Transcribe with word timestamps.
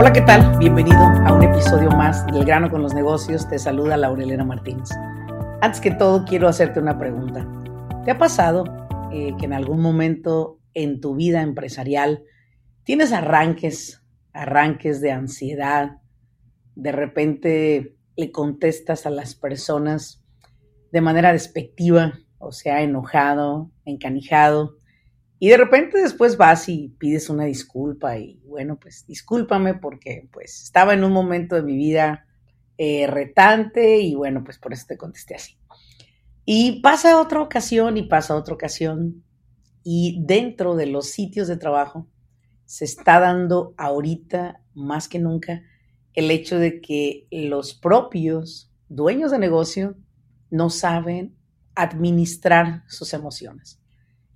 Hola, 0.00 0.14
¿qué 0.14 0.22
tal? 0.22 0.56
Bienvenido 0.56 0.96
a 0.96 1.30
un 1.34 1.42
episodio 1.42 1.90
más 1.90 2.26
del 2.28 2.46
grano 2.46 2.70
con 2.70 2.80
los 2.80 2.94
negocios. 2.94 3.46
Te 3.46 3.58
saluda 3.58 3.98
Laurelena 3.98 4.46
Martínez. 4.46 4.88
Antes 5.60 5.78
que 5.78 5.90
todo, 5.90 6.24
quiero 6.24 6.48
hacerte 6.48 6.80
una 6.80 6.98
pregunta. 6.98 7.46
¿Te 8.06 8.10
ha 8.10 8.16
pasado 8.16 8.64
eh, 9.12 9.34
que 9.38 9.44
en 9.44 9.52
algún 9.52 9.82
momento 9.82 10.58
en 10.72 11.02
tu 11.02 11.16
vida 11.16 11.42
empresarial 11.42 12.24
tienes 12.82 13.12
arranques, 13.12 14.02
arranques 14.32 15.02
de 15.02 15.12
ansiedad? 15.12 15.98
De 16.76 16.92
repente 16.92 17.94
le 18.16 18.32
contestas 18.32 19.04
a 19.04 19.10
las 19.10 19.34
personas 19.34 20.24
de 20.92 21.02
manera 21.02 21.30
despectiva, 21.30 22.14
o 22.38 22.52
sea, 22.52 22.80
enojado, 22.80 23.70
encanijado, 23.84 24.78
y 25.42 25.48
de 25.48 25.56
repente 25.56 25.98
después 25.98 26.36
vas 26.36 26.68
y 26.68 26.94
pides 26.98 27.30
una 27.30 27.46
disculpa 27.46 28.18
y 28.18 28.38
bueno, 28.44 28.78
pues 28.78 29.06
discúlpame 29.06 29.72
porque 29.72 30.28
pues 30.30 30.62
estaba 30.62 30.92
en 30.92 31.02
un 31.02 31.12
momento 31.12 31.56
de 31.56 31.62
mi 31.62 31.76
vida 31.76 32.26
eh, 32.76 33.06
retante 33.06 34.00
y 34.00 34.14
bueno, 34.14 34.44
pues 34.44 34.58
por 34.58 34.74
eso 34.74 34.84
te 34.86 34.98
contesté 34.98 35.36
así. 35.36 35.56
Y 36.44 36.82
pasa 36.82 37.18
otra 37.18 37.40
ocasión 37.40 37.96
y 37.96 38.02
pasa 38.02 38.36
otra 38.36 38.52
ocasión 38.52 39.24
y 39.82 40.22
dentro 40.26 40.76
de 40.76 40.84
los 40.84 41.08
sitios 41.08 41.48
de 41.48 41.56
trabajo 41.56 42.06
se 42.66 42.84
está 42.84 43.18
dando 43.18 43.72
ahorita 43.78 44.60
más 44.74 45.08
que 45.08 45.20
nunca 45.20 45.62
el 46.12 46.30
hecho 46.30 46.58
de 46.58 46.82
que 46.82 47.26
los 47.30 47.72
propios 47.72 48.70
dueños 48.90 49.30
de 49.30 49.38
negocio 49.38 49.96
no 50.50 50.68
saben 50.68 51.34
administrar 51.74 52.84
sus 52.88 53.14
emociones. 53.14 53.79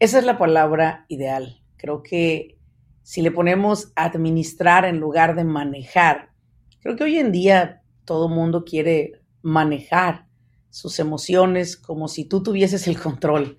Esa 0.04 0.18
es 0.18 0.26
la 0.26 0.36
palabra 0.36 1.06
ideal. 1.08 1.62
Creo 1.78 2.02
que 2.02 2.58
si 3.02 3.22
le 3.22 3.30
ponemos 3.30 3.90
administrar 3.96 4.84
en 4.84 5.00
lugar 5.00 5.34
de 5.34 5.44
manejar, 5.44 6.28
creo 6.82 6.94
que 6.94 7.04
hoy 7.04 7.16
en 7.16 7.32
día 7.32 7.80
todo 8.04 8.28
mundo 8.28 8.66
quiere 8.66 9.22
manejar 9.40 10.26
sus 10.68 10.98
emociones 10.98 11.78
como 11.78 12.08
si 12.08 12.26
tú 12.26 12.42
tuvieses 12.42 12.86
el 12.86 13.00
control. 13.00 13.56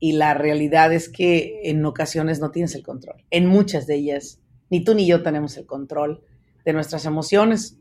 Y 0.00 0.14
la 0.14 0.34
realidad 0.34 0.92
es 0.92 1.08
que 1.08 1.60
en 1.62 1.86
ocasiones 1.86 2.40
no 2.40 2.50
tienes 2.50 2.74
el 2.74 2.82
control. 2.82 3.22
En 3.30 3.46
muchas 3.46 3.86
de 3.86 3.94
ellas, 3.94 4.40
ni 4.70 4.82
tú 4.82 4.96
ni 4.96 5.06
yo 5.06 5.22
tenemos 5.22 5.56
el 5.58 5.64
control 5.64 6.24
de 6.64 6.72
nuestras 6.72 7.04
emociones. 7.04 7.78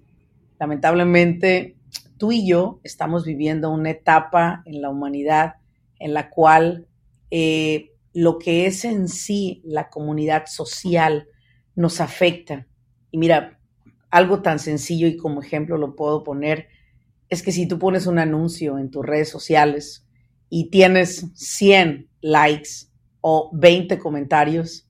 Lamentablemente, 0.60 1.78
tú 2.20 2.32
y 2.32 2.48
yo 2.48 2.80
estamos 2.84 3.26
viviendo 3.26 3.72
una 3.72 3.90
etapa 3.90 4.62
en 4.68 4.84
la 4.84 4.92
humanidad 4.92 5.56
en 5.98 6.14
la 6.14 6.30
cual 6.30 6.86
eh, 7.32 7.90
lo 8.14 8.38
que 8.38 8.68
es 8.68 8.86
en 8.86 9.08
sí 9.08 9.62
la 9.66 9.90
comunidad 9.90 10.46
social 10.46 11.28
nos 11.76 12.00
afecta. 12.00 12.68
Y 13.12 13.18
mira, 13.18 13.60
algo 14.10 14.42
tan 14.42 14.60
sencillo 14.60 15.08
y 15.08 15.18
como 15.18 15.42
ejemplo 15.42 15.78
lo 15.78 15.96
puedo 15.96 16.24
poner, 16.24 16.68
es 17.30 17.42
que 17.42 17.52
si 17.52 17.68
tú 17.68 17.80
pones 17.80 18.06
un 18.06 18.20
anuncio 18.20 18.78
en 18.78 18.92
tus 18.92 19.06
redes 19.06 19.30
sociales 19.30 20.06
y 20.50 20.70
tienes 20.70 21.32
100 21.34 22.10
likes 22.22 22.70
o 23.22 23.50
20 23.54 23.98
comentarios, 23.98 24.88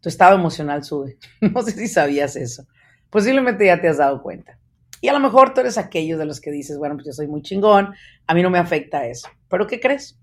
tu 0.00 0.08
estado 0.08 0.36
emocional 0.36 0.84
sube. 0.84 1.18
No 1.40 1.62
sé 1.62 1.72
si 1.72 1.88
sabías 1.88 2.36
eso. 2.36 2.66
Posiblemente 3.10 3.66
ya 3.66 3.80
te 3.80 3.88
has 3.88 3.98
dado 3.98 4.22
cuenta. 4.22 4.58
Y 5.02 5.08
a 5.08 5.12
lo 5.12 5.20
mejor 5.20 5.52
tú 5.52 5.60
eres 5.60 5.76
aquellos 5.76 6.18
de 6.18 6.24
los 6.24 6.40
que 6.40 6.50
dices, 6.50 6.78
bueno, 6.78 6.94
pues 6.94 7.06
yo 7.06 7.12
soy 7.12 7.26
muy 7.26 7.42
chingón, 7.42 7.92
a 8.26 8.34
mí 8.34 8.42
no 8.42 8.50
me 8.50 8.58
afecta 8.58 9.06
eso. 9.06 9.28
Pero 9.48 9.66
¿qué 9.66 9.80
crees? 9.80 10.18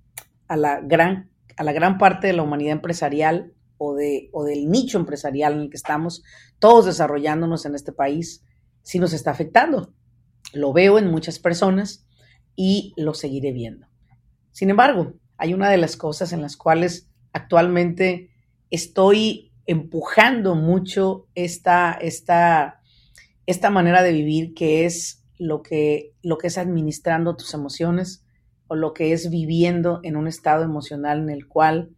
A 0.48 0.56
la 0.56 0.80
gran 0.82 1.30
a 1.60 1.64
la 1.66 1.74
gran 1.74 1.98
parte 1.98 2.28
de 2.28 2.34
la 2.34 2.42
humanidad 2.42 2.72
empresarial 2.72 3.52
o, 3.78 3.94
de, 3.94 4.30
o 4.32 4.46
del 4.46 4.70
nicho 4.72 4.98
empresarial 4.98 5.54
en 5.54 5.60
el 5.60 5.70
que 5.70 5.76
estamos 5.76 6.24
todos 6.58 6.86
desarrollándonos 6.86 7.66
en 7.66 7.76
este 7.76 7.92
país, 7.92 8.46
sí 8.82 8.98
nos 8.98 9.12
está 9.12 9.32
afectando. 9.32 9.94
Lo 10.54 10.72
veo 10.72 10.98
en 10.98 11.12
muchas 11.12 11.38
personas 11.38 12.08
y 12.56 12.94
lo 12.96 13.14
seguiré 13.14 13.52
viendo. 13.52 13.88
Sin 14.54 14.70
embargo, 14.70 15.16
hay 15.38 15.54
una 15.54 15.70
de 15.70 15.76
las 15.76 15.98
cosas 15.98 16.32
en 16.32 16.42
las 16.42 16.56
cuales 16.56 17.10
actualmente 17.34 18.30
estoy 18.70 19.52
empujando 19.66 20.56
mucho 20.56 21.28
esta, 21.36 21.92
esta, 21.92 22.80
esta 23.46 23.70
manera 23.70 24.02
de 24.02 24.14
vivir 24.14 24.54
que 24.54 24.86
es 24.86 25.26
lo 25.38 25.62
que, 25.62 26.14
lo 26.22 26.38
que 26.38 26.48
es 26.48 26.58
administrando 26.58 27.36
tus 27.36 27.54
emociones, 27.54 28.24
o 28.70 28.76
lo 28.76 28.94
que 28.94 29.12
es 29.12 29.30
viviendo 29.30 30.00
en 30.04 30.16
un 30.16 30.28
estado 30.28 30.64
emocional 30.64 31.20
en 31.20 31.30
el 31.30 31.48
cual 31.48 31.90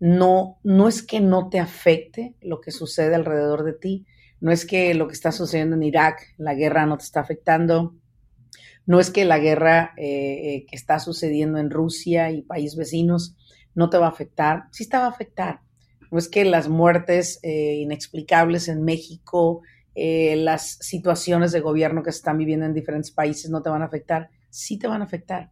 no, 0.00 0.58
no 0.64 0.88
es 0.88 1.02
que 1.02 1.20
no 1.20 1.48
te 1.48 1.60
afecte 1.60 2.34
lo 2.40 2.60
que 2.60 2.72
sucede 2.72 3.14
alrededor 3.14 3.62
de 3.64 3.74
ti, 3.74 4.06
no 4.40 4.50
es 4.50 4.66
que 4.66 4.94
lo 4.94 5.06
que 5.06 5.14
está 5.14 5.30
sucediendo 5.30 5.76
en 5.76 5.82
Irak, 5.82 6.34
la 6.38 6.54
guerra 6.54 6.86
no 6.86 6.96
te 6.98 7.04
está 7.04 7.20
afectando, 7.20 7.94
no 8.86 8.98
es 8.98 9.10
que 9.10 9.24
la 9.24 9.38
guerra 9.38 9.92
eh, 9.96 10.04
eh, 10.06 10.66
que 10.66 10.76
está 10.76 10.98
sucediendo 10.98 11.58
en 11.58 11.70
Rusia 11.70 12.30
y 12.30 12.42
países 12.42 12.76
vecinos 12.76 13.36
no 13.74 13.90
te 13.90 13.98
va 13.98 14.06
a 14.06 14.10
afectar, 14.10 14.64
sí 14.72 14.88
te 14.88 14.96
va 14.96 15.04
a 15.04 15.10
afectar. 15.10 15.60
No 16.10 16.18
es 16.18 16.28
que 16.28 16.44
las 16.44 16.68
muertes 16.68 17.40
eh, 17.42 17.76
inexplicables 17.76 18.68
en 18.68 18.84
México, 18.84 19.62
las 19.94 20.76
situaciones 20.82 21.52
de 21.52 21.60
gobierno 21.60 22.02
que 22.02 22.12
se 22.12 22.18
están 22.18 22.36
viviendo 22.36 22.66
en 22.66 22.74
diferentes 22.74 23.10
países 23.10 23.50
no 23.50 23.62
te 23.62 23.70
van 23.70 23.80
a 23.80 23.86
afectar, 23.86 24.28
sí 24.50 24.78
te 24.78 24.86
van 24.86 25.00
a 25.00 25.06
afectar. 25.06 25.50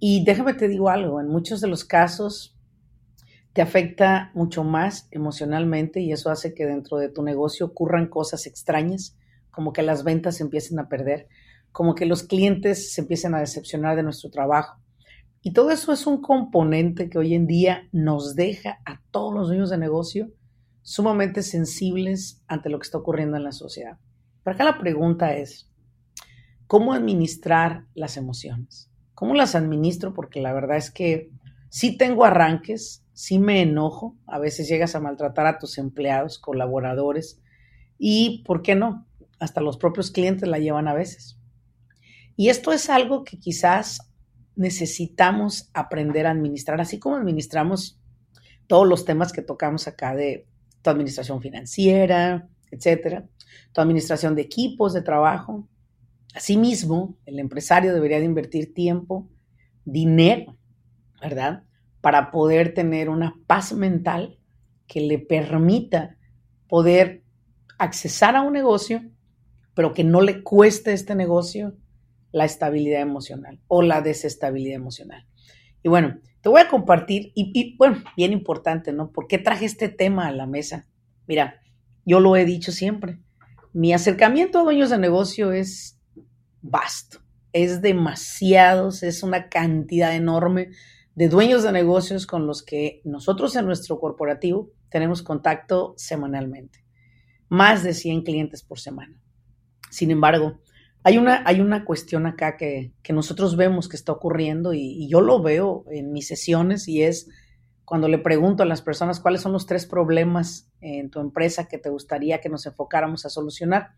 Y 0.00 0.24
déjame 0.24 0.54
te 0.54 0.66
digo 0.66 0.88
algo, 0.88 1.20
en 1.20 1.28
muchos 1.28 1.60
de 1.60 1.68
los 1.68 1.84
casos 1.84 2.56
te 3.52 3.60
afecta 3.60 4.30
mucho 4.34 4.64
más 4.64 5.08
emocionalmente 5.10 6.00
y 6.00 6.12
eso 6.12 6.30
hace 6.30 6.54
que 6.54 6.64
dentro 6.64 6.96
de 6.96 7.10
tu 7.10 7.22
negocio 7.22 7.66
ocurran 7.66 8.08
cosas 8.08 8.46
extrañas, 8.46 9.18
como 9.50 9.74
que 9.74 9.82
las 9.82 10.02
ventas 10.02 10.36
se 10.36 10.44
empiecen 10.44 10.78
a 10.78 10.88
perder, 10.88 11.28
como 11.70 11.94
que 11.94 12.06
los 12.06 12.22
clientes 12.22 12.94
se 12.94 13.02
empiecen 13.02 13.34
a 13.34 13.40
decepcionar 13.40 13.94
de 13.94 14.02
nuestro 14.02 14.30
trabajo. 14.30 14.80
Y 15.42 15.52
todo 15.52 15.70
eso 15.70 15.92
es 15.92 16.06
un 16.06 16.22
componente 16.22 17.10
que 17.10 17.18
hoy 17.18 17.34
en 17.34 17.46
día 17.46 17.88
nos 17.92 18.34
deja 18.34 18.80
a 18.86 19.02
todos 19.10 19.34
los 19.34 19.48
dueños 19.48 19.68
de 19.68 19.78
negocio 19.78 20.30
sumamente 20.82 21.42
sensibles 21.42 22.42
ante 22.46 22.70
lo 22.70 22.78
que 22.78 22.84
está 22.84 22.98
ocurriendo 22.98 23.36
en 23.36 23.44
la 23.44 23.52
sociedad. 23.52 23.98
Pero 24.42 24.54
acá 24.54 24.64
la 24.64 24.78
pregunta 24.78 25.34
es, 25.34 25.70
¿cómo 26.66 26.94
administrar 26.94 27.84
las 27.94 28.16
emociones? 28.16 28.89
¿Cómo 29.20 29.34
las 29.34 29.54
administro? 29.54 30.14
Porque 30.14 30.40
la 30.40 30.54
verdad 30.54 30.78
es 30.78 30.90
que 30.90 31.28
sí 31.68 31.98
tengo 31.98 32.24
arranques, 32.24 33.04
sí 33.12 33.38
me 33.38 33.60
enojo, 33.60 34.16
a 34.26 34.38
veces 34.38 34.66
llegas 34.66 34.94
a 34.94 35.00
maltratar 35.00 35.46
a 35.46 35.58
tus 35.58 35.76
empleados, 35.76 36.38
colaboradores 36.38 37.38
y, 37.98 38.42
¿por 38.46 38.62
qué 38.62 38.76
no? 38.76 39.06
Hasta 39.38 39.60
los 39.60 39.76
propios 39.76 40.10
clientes 40.10 40.48
la 40.48 40.58
llevan 40.58 40.88
a 40.88 40.94
veces. 40.94 41.38
Y 42.34 42.48
esto 42.48 42.72
es 42.72 42.88
algo 42.88 43.22
que 43.24 43.38
quizás 43.38 44.10
necesitamos 44.56 45.68
aprender 45.74 46.26
a 46.26 46.30
administrar, 46.30 46.80
así 46.80 46.98
como 46.98 47.16
administramos 47.16 48.00
todos 48.68 48.88
los 48.88 49.04
temas 49.04 49.34
que 49.34 49.42
tocamos 49.42 49.86
acá 49.86 50.16
de 50.16 50.46
tu 50.80 50.88
administración 50.88 51.42
financiera, 51.42 52.48
etcétera, 52.70 53.26
tu 53.74 53.82
administración 53.82 54.34
de 54.34 54.40
equipos 54.40 54.94
de 54.94 55.02
trabajo, 55.02 55.68
Asimismo, 56.34 57.16
el 57.26 57.38
empresario 57.38 57.92
debería 57.92 58.18
de 58.18 58.24
invertir 58.24 58.72
tiempo, 58.72 59.28
dinero, 59.84 60.56
¿verdad? 61.20 61.64
Para 62.00 62.30
poder 62.30 62.74
tener 62.74 63.08
una 63.08 63.34
paz 63.46 63.72
mental 63.72 64.38
que 64.86 65.00
le 65.00 65.18
permita 65.18 66.16
poder 66.68 67.22
accesar 67.78 68.36
a 68.36 68.42
un 68.42 68.52
negocio, 68.52 69.02
pero 69.74 69.92
que 69.92 70.04
no 70.04 70.20
le 70.20 70.42
cueste 70.42 70.92
este 70.92 71.14
negocio 71.14 71.76
la 72.32 72.44
estabilidad 72.44 73.00
emocional 73.00 73.60
o 73.66 73.82
la 73.82 74.00
desestabilidad 74.00 74.76
emocional. 74.76 75.26
Y 75.82 75.88
bueno, 75.88 76.20
te 76.42 76.48
voy 76.48 76.60
a 76.60 76.68
compartir, 76.68 77.32
y, 77.34 77.50
y, 77.54 77.76
bueno, 77.76 78.02
bien 78.16 78.32
importante, 78.32 78.92
¿no? 78.92 79.10
¿Por 79.10 79.26
qué 79.26 79.38
traje 79.38 79.64
este 79.64 79.88
tema 79.88 80.28
a 80.28 80.32
la 80.32 80.46
mesa? 80.46 80.86
Mira, 81.26 81.60
yo 82.04 82.20
lo 82.20 82.36
he 82.36 82.44
dicho 82.44 82.72
siempre, 82.72 83.18
mi 83.72 83.92
acercamiento 83.92 84.58
a 84.58 84.62
dueños 84.64 84.90
de 84.90 84.98
negocio 84.98 85.52
es 85.52 85.99
vasto, 86.62 87.20
es 87.52 87.82
demasiado, 87.82 88.88
es 88.88 89.22
una 89.22 89.48
cantidad 89.48 90.14
enorme 90.14 90.70
de 91.14 91.28
dueños 91.28 91.62
de 91.62 91.72
negocios 91.72 92.26
con 92.26 92.46
los 92.46 92.62
que 92.62 93.00
nosotros 93.04 93.56
en 93.56 93.66
nuestro 93.66 93.98
corporativo 93.98 94.70
tenemos 94.90 95.22
contacto 95.22 95.94
semanalmente. 95.96 96.84
Más 97.48 97.82
de 97.82 97.94
100 97.94 98.22
clientes 98.22 98.62
por 98.62 98.78
semana. 98.78 99.14
Sin 99.90 100.10
embargo, 100.10 100.60
hay 101.02 101.18
una, 101.18 101.42
hay 101.46 101.60
una 101.60 101.84
cuestión 101.84 102.26
acá 102.26 102.56
que, 102.56 102.92
nosotros 103.10 103.56
vemos 103.56 103.88
que 103.88 103.96
está 103.96 104.12
ocurriendo 104.12 104.72
y, 104.72 104.80
y, 104.80 105.08
yo 105.08 105.20
lo 105.20 105.42
veo 105.42 105.84
en 105.90 106.12
mis 106.12 106.28
sesiones 106.28 106.86
y 106.86 107.02
es 107.02 107.28
cuando 107.84 108.06
le 108.06 108.18
pregunto 108.18 108.62
a 108.62 108.66
las 108.66 108.82
personas 108.82 109.18
cuáles 109.18 109.40
son 109.40 109.52
los 109.52 109.66
tres 109.66 109.86
problemas 109.86 110.70
en 110.80 111.10
tu 111.10 111.18
empresa 111.18 111.66
que 111.66 111.78
te 111.78 111.90
gustaría 111.90 112.40
que 112.40 112.48
nos 112.48 112.66
enfocáramos 112.66 113.26
a 113.26 113.30
solucionar. 113.30 113.94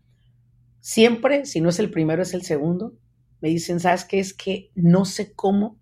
Siempre, 0.85 1.45
si 1.45 1.61
no 1.61 1.69
es 1.69 1.79
el 1.79 1.89
primero, 1.89 2.23
es 2.23 2.33
el 2.33 2.41
segundo. 2.41 2.93
Me 3.39 3.47
dicen, 3.47 3.79
¿sabes 3.79 4.03
qué? 4.03 4.19
Es 4.19 4.33
que 4.33 4.69
no 4.75 5.05
sé 5.05 5.31
cómo 5.31 5.79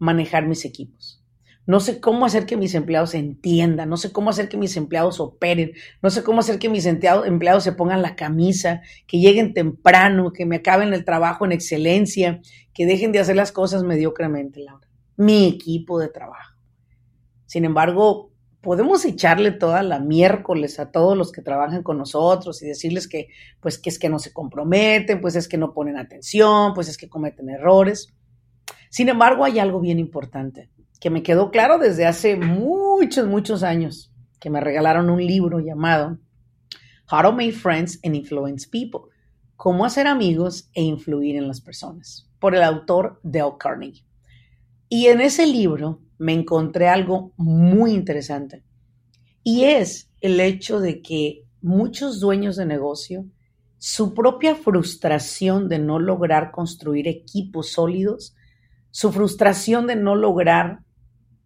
manejar 0.00 0.48
mis 0.48 0.64
equipos. 0.64 1.24
No 1.66 1.78
sé 1.78 2.00
cómo 2.00 2.26
hacer 2.26 2.46
que 2.46 2.56
mis 2.56 2.74
empleados 2.74 3.14
entiendan, 3.14 3.88
no 3.88 3.96
sé 3.96 4.10
cómo 4.10 4.28
hacer 4.28 4.48
que 4.48 4.56
mis 4.56 4.76
empleados 4.76 5.20
operen, 5.20 5.70
no 6.02 6.10
sé 6.10 6.24
cómo 6.24 6.40
hacer 6.40 6.58
que 6.58 6.68
mis 6.68 6.84
empleados 6.84 7.62
se 7.62 7.70
pongan 7.70 8.02
la 8.02 8.16
camisa, 8.16 8.82
que 9.06 9.20
lleguen 9.20 9.54
temprano, 9.54 10.32
que 10.32 10.46
me 10.46 10.56
acaben 10.56 10.92
el 10.94 11.04
trabajo 11.04 11.44
en 11.44 11.52
excelencia, 11.52 12.40
que 12.74 12.86
dejen 12.86 13.12
de 13.12 13.20
hacer 13.20 13.36
las 13.36 13.52
cosas 13.52 13.84
mediocremente, 13.84 14.64
Laura. 14.64 14.88
Mi 15.16 15.46
equipo 15.46 16.00
de 16.00 16.08
trabajo. 16.08 16.56
Sin 17.46 17.64
embargo, 17.64 18.29
podemos 18.60 19.04
echarle 19.04 19.52
toda 19.52 19.82
la 19.82 19.98
miércoles 19.98 20.78
a 20.78 20.90
todos 20.90 21.16
los 21.16 21.32
que 21.32 21.42
trabajan 21.42 21.82
con 21.82 21.98
nosotros 21.98 22.62
y 22.62 22.66
decirles 22.66 23.08
que, 23.08 23.28
pues, 23.60 23.78
que 23.78 23.90
es 23.90 23.98
que 23.98 24.08
no 24.08 24.18
se 24.18 24.32
comprometen, 24.32 25.20
pues 25.20 25.36
es 25.36 25.48
que 25.48 25.56
no 25.56 25.72
ponen 25.72 25.96
atención, 25.96 26.74
pues 26.74 26.88
es 26.88 26.98
que 26.98 27.08
cometen 27.08 27.48
errores. 27.48 28.12
Sin 28.90 29.08
embargo, 29.08 29.44
hay 29.44 29.58
algo 29.58 29.80
bien 29.80 29.98
importante 29.98 30.68
que 31.00 31.10
me 31.10 31.22
quedó 31.22 31.50
claro 31.50 31.78
desde 31.78 32.06
hace 32.06 32.36
muchos, 32.36 33.26
muchos 33.26 33.62
años, 33.62 34.12
que 34.38 34.50
me 34.50 34.60
regalaron 34.60 35.08
un 35.08 35.24
libro 35.24 35.60
llamado 35.60 36.18
How 37.10 37.22
to 37.22 37.32
Make 37.32 37.52
Friends 37.52 37.98
and 38.04 38.14
Influence 38.14 38.68
People, 38.68 39.10
cómo 39.56 39.84
hacer 39.84 40.06
amigos 40.06 40.70
e 40.74 40.82
influir 40.82 41.36
en 41.36 41.48
las 41.48 41.60
personas, 41.60 42.28
por 42.38 42.54
el 42.54 42.62
autor 42.62 43.18
Dale 43.22 43.54
Carnegie. 43.58 44.04
Y 44.92 45.06
en 45.06 45.20
ese 45.20 45.46
libro 45.46 46.00
me 46.18 46.34
encontré 46.34 46.88
algo 46.88 47.32
muy 47.36 47.92
interesante, 47.92 48.64
y 49.44 49.64
es 49.64 50.10
el 50.20 50.40
hecho 50.40 50.80
de 50.80 51.00
que 51.00 51.44
muchos 51.62 52.18
dueños 52.18 52.56
de 52.56 52.66
negocio, 52.66 53.24
su 53.78 54.14
propia 54.14 54.56
frustración 54.56 55.68
de 55.68 55.78
no 55.78 56.00
lograr 56.00 56.50
construir 56.50 57.06
equipos 57.06 57.70
sólidos, 57.70 58.34
su 58.90 59.12
frustración 59.12 59.86
de 59.86 59.94
no 59.94 60.16
lograr 60.16 60.80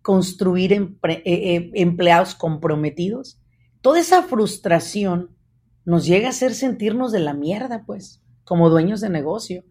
construir 0.00 0.72
eh, 0.72 1.22
eh, 1.24 1.70
empleados 1.74 2.34
comprometidos, 2.34 3.38
toda 3.82 4.00
esa 4.00 4.22
frustración 4.22 5.36
nos 5.84 6.06
llega 6.06 6.28
a 6.28 6.30
hacer 6.30 6.54
sentirnos 6.54 7.12
de 7.12 7.20
la 7.20 7.34
mierda, 7.34 7.84
pues, 7.84 8.22
como 8.42 8.70
dueños 8.70 9.02
de 9.02 9.10
negocio. 9.10 9.64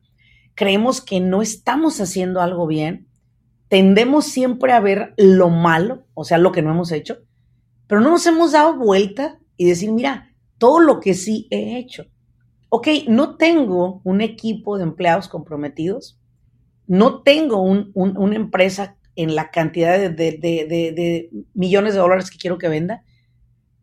Creemos 0.54 1.02
que 1.02 1.20
no 1.20 1.42
estamos 1.42 2.00
haciendo 2.00 2.40
algo 2.40 2.68
bien, 2.68 3.08
tendemos 3.68 4.26
siempre 4.26 4.72
a 4.74 4.80
ver 4.80 5.14
lo 5.18 5.50
malo, 5.50 6.06
o 6.14 6.24
sea, 6.24 6.38
lo 6.38 6.52
que 6.52 6.62
no 6.62 6.72
hemos 6.72 6.92
hecho, 6.92 7.20
pero 7.88 8.02
no 8.02 8.12
nos 8.12 8.26
hemos 8.28 8.52
dado 8.52 8.78
vuelta 8.78 9.40
y 9.58 9.66
decir, 9.66 9.92
mira, 9.92 10.34
todo 10.58 10.80
lo 10.80 11.00
que 11.00 11.14
sí 11.14 11.48
he 11.52 11.78
hecho. 11.78 12.06
Ok, 12.70 12.88
no 13.08 13.38
tengo 13.38 14.02
un 14.04 14.22
equipo 14.22 14.78
de 14.78 14.84
empleados 14.84 15.28
comprometidos, 15.28 16.20
no 16.88 17.22
tengo 17.22 17.62
una 17.62 18.36
empresa 18.36 18.98
en 19.16 19.36
la 19.36 19.52
cantidad 19.52 20.00
de, 20.00 20.10
de, 20.10 21.30
millones 21.54 21.94
de 21.94 22.00
dólares 22.00 22.32
que 22.32 22.38
quiero 22.38 22.58
que 22.58 22.68
venda, 22.68 23.04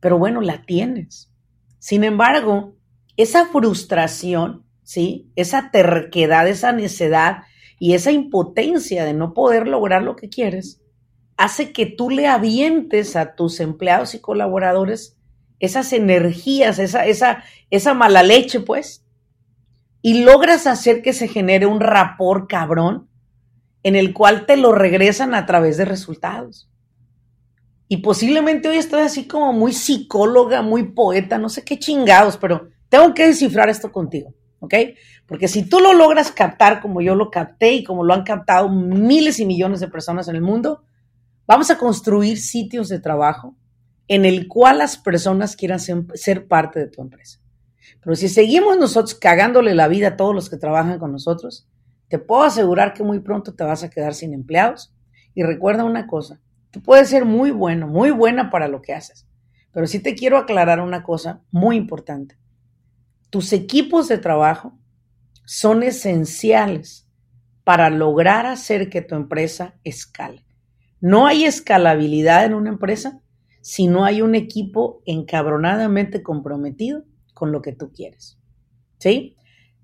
pero 0.01 0.19
bueno, 0.19 0.41
la 0.41 0.63
tienes. 0.63 1.31
Sin 1.79 2.05
embargo, 2.05 2.77
esa 3.17 3.47
frustración, 3.47 4.65
¿sí? 4.83 5.31
Esa 5.37 5.71
terquedad, 5.71 6.49
esa 6.49 6.73
necedad 6.73 7.45
y 7.81 7.95
esa 7.95 8.13
impotencia 8.13 9.05
de 9.07 9.15
no 9.15 9.33
poder 9.33 9.67
lograr 9.67 10.03
lo 10.03 10.15
que 10.15 10.29
quieres, 10.29 10.83
hace 11.39 11.73
que 11.73 11.87
tú 11.87 12.11
le 12.11 12.29
avientes 12.29 13.17
a 13.17 13.35
tus 13.35 13.59
empleados 13.59 14.15
y 14.15 14.21
colaboradores 14.21 15.17
esas 15.61 15.95
energías, 15.95 16.79
esa, 16.79 17.07
esa, 17.07 17.43
esa 17.71 17.95
mala 17.95 18.23
leche, 18.23 18.61
pues, 18.61 19.07
y 20.03 20.23
logras 20.23 20.67
hacer 20.67 21.01
que 21.01 21.15
se 21.15 21.27
genere 21.27 21.65
un 21.65 21.81
rapor 21.81 22.47
cabrón 22.49 23.09
en 23.83 23.97
el 23.97 24.13
cual 24.13 24.45
te 24.45 24.59
lo 24.59 24.73
regresan 24.73 25.35
a 25.35 25.47
través 25.47 25.79
de 25.79 25.87
resultados. 25.87 26.71
Y 27.89 27.99
posiblemente 27.99 28.69
hoy 28.69 28.77
estoy 28.77 29.01
así 29.01 29.27
como 29.27 29.55
muy 29.55 29.73
psicóloga, 29.73 30.61
muy 30.61 30.93
poeta, 30.93 31.39
no 31.39 31.49
sé 31.49 31.65
qué 31.65 31.79
chingados, 31.79 32.37
pero 32.37 32.69
tengo 32.91 33.15
que 33.15 33.27
descifrar 33.27 33.71
esto 33.71 33.91
contigo, 33.91 34.35
¿ok? 34.59 34.75
Porque 35.31 35.47
si 35.47 35.63
tú 35.63 35.79
lo 35.79 35.93
logras 35.93 36.33
captar 36.33 36.81
como 36.81 37.01
yo 37.01 37.15
lo 37.15 37.31
capté 37.31 37.75
y 37.75 37.85
como 37.85 38.03
lo 38.03 38.15
han 38.15 38.25
captado 38.25 38.69
miles 38.69 39.39
y 39.39 39.47
millones 39.47 39.79
de 39.79 39.87
personas 39.87 40.27
en 40.27 40.35
el 40.35 40.43
mundo, 40.43 40.83
vamos 41.47 41.71
a 41.71 41.79
construir 41.79 42.37
sitios 42.37 42.89
de 42.89 42.99
trabajo 42.99 43.55
en 44.09 44.25
el 44.25 44.49
cual 44.49 44.79
las 44.79 44.99
personas 44.99 45.55
quieran 45.55 45.79
ser, 45.79 46.49
parte 46.49 46.81
de 46.81 46.89
tu 46.89 47.01
empresa. 47.01 47.39
Pero 48.03 48.17
si 48.17 48.29
seguimos 48.29 48.77
nosotros 48.77 49.15
cagándole 49.15 49.77
la 49.77 49.87
vida 49.87 50.09
a 50.09 50.17
todos 50.17 50.35
los 50.35 50.51
que 50.51 50.57
trabajan 50.57 50.99
con 50.99 51.13
nosotros, 51.13 51.69
te 52.09 52.19
puedo 52.19 52.43
asegurar 52.43 52.93
que 52.93 53.05
muy 53.05 53.21
pronto 53.21 53.55
te 53.55 53.63
vas 53.63 53.85
a 53.85 53.91
quedar 53.91 54.15
sin 54.15 54.35
empleados. 54.35 54.93
Y 55.33 55.45
recuerda 55.45 55.85
una 55.85 56.09
cosa, 56.09 56.41
tú 56.73 56.83
puedes 56.83 57.09
ser 57.09 57.25
muy 57.25 57.53
bueno, 57.53 57.87
muy 57.87 58.11
buena 58.11 58.51
para 58.51 58.67
lo 58.67 58.83
que 58.83 58.95
haces, 58.95 59.29
pero 59.71 59.87
sí 59.87 60.01
te 60.01 60.17
quiero 60.17 60.39
aclarar 60.39 60.81
una 60.81 61.05
cosa 61.05 61.41
muy 61.53 61.77
importante. 61.77 62.37
Tus 63.31 63.53
equipos 63.53 64.09
de 64.09 64.19
trabajo 64.19 64.80
son 65.53 65.83
esenciales 65.83 67.09
para 67.65 67.91
lograr 67.91 68.47
hacer 68.47 68.89
que 68.89 69.03
tu 69.03 69.17
empresa 69.17 69.75
escale. 69.83 70.45
No 71.01 71.27
hay 71.27 71.45
escalabilidad 71.45 72.45
en 72.45 72.55
una 72.55 72.71
empresa 72.71 73.21
si 73.61 73.89
no 73.89 74.05
hay 74.05 74.23
un 74.23 74.37
equipo 74.37 75.03
encabronadamente 75.07 76.23
comprometido 76.23 77.03
con 77.35 77.51
lo 77.51 77.63
que 77.63 77.73
tú 77.73 77.91
quieres. 77.91 78.39
¿Sí? 79.01 79.37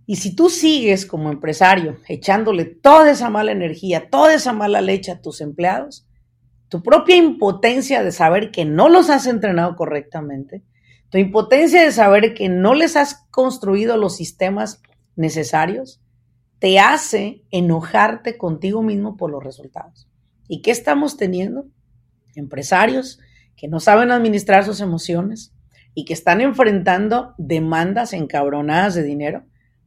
Y 0.06 0.16
si 0.16 0.36
tú 0.36 0.50
sigues 0.50 1.04
como 1.04 1.32
empresario 1.32 1.98
echándole 2.06 2.64
toda 2.66 3.10
esa 3.10 3.28
mala 3.28 3.50
energía, 3.50 4.08
toda 4.08 4.34
esa 4.34 4.52
mala 4.52 4.80
leche 4.80 5.10
a 5.10 5.20
tus 5.20 5.40
empleados, 5.40 6.06
tu 6.68 6.80
propia 6.80 7.16
impotencia 7.16 8.04
de 8.04 8.12
saber 8.12 8.52
que 8.52 8.64
no 8.64 8.88
los 8.88 9.10
has 9.10 9.26
entrenado 9.26 9.74
correctamente, 9.74 10.62
tu 11.10 11.18
impotencia 11.18 11.82
de 11.82 11.90
saber 11.90 12.34
que 12.34 12.48
no 12.48 12.72
les 12.74 12.94
has 12.94 13.26
construido 13.32 13.96
los 13.96 14.14
sistemas 14.14 14.80
necesarios, 15.16 16.00
te 16.58 16.78
hace 16.78 17.42
enojarte 17.50 18.38
contigo 18.38 18.82
mismo 18.82 19.16
por 19.16 19.30
los 19.30 19.42
resultados. 19.42 20.08
¿Y 20.48 20.62
qué 20.62 20.70
estamos 20.70 21.16
teniendo? 21.16 21.66
Empresarios 22.34 23.18
que 23.56 23.68
no 23.68 23.80
saben 23.80 24.10
administrar 24.10 24.64
sus 24.64 24.80
emociones 24.80 25.52
y 25.94 26.04
que 26.04 26.12
están 26.12 26.40
enfrentando 26.40 27.34
demandas 27.38 28.12
encabronadas 28.12 28.94
de 28.94 29.02
dinero 29.02 29.44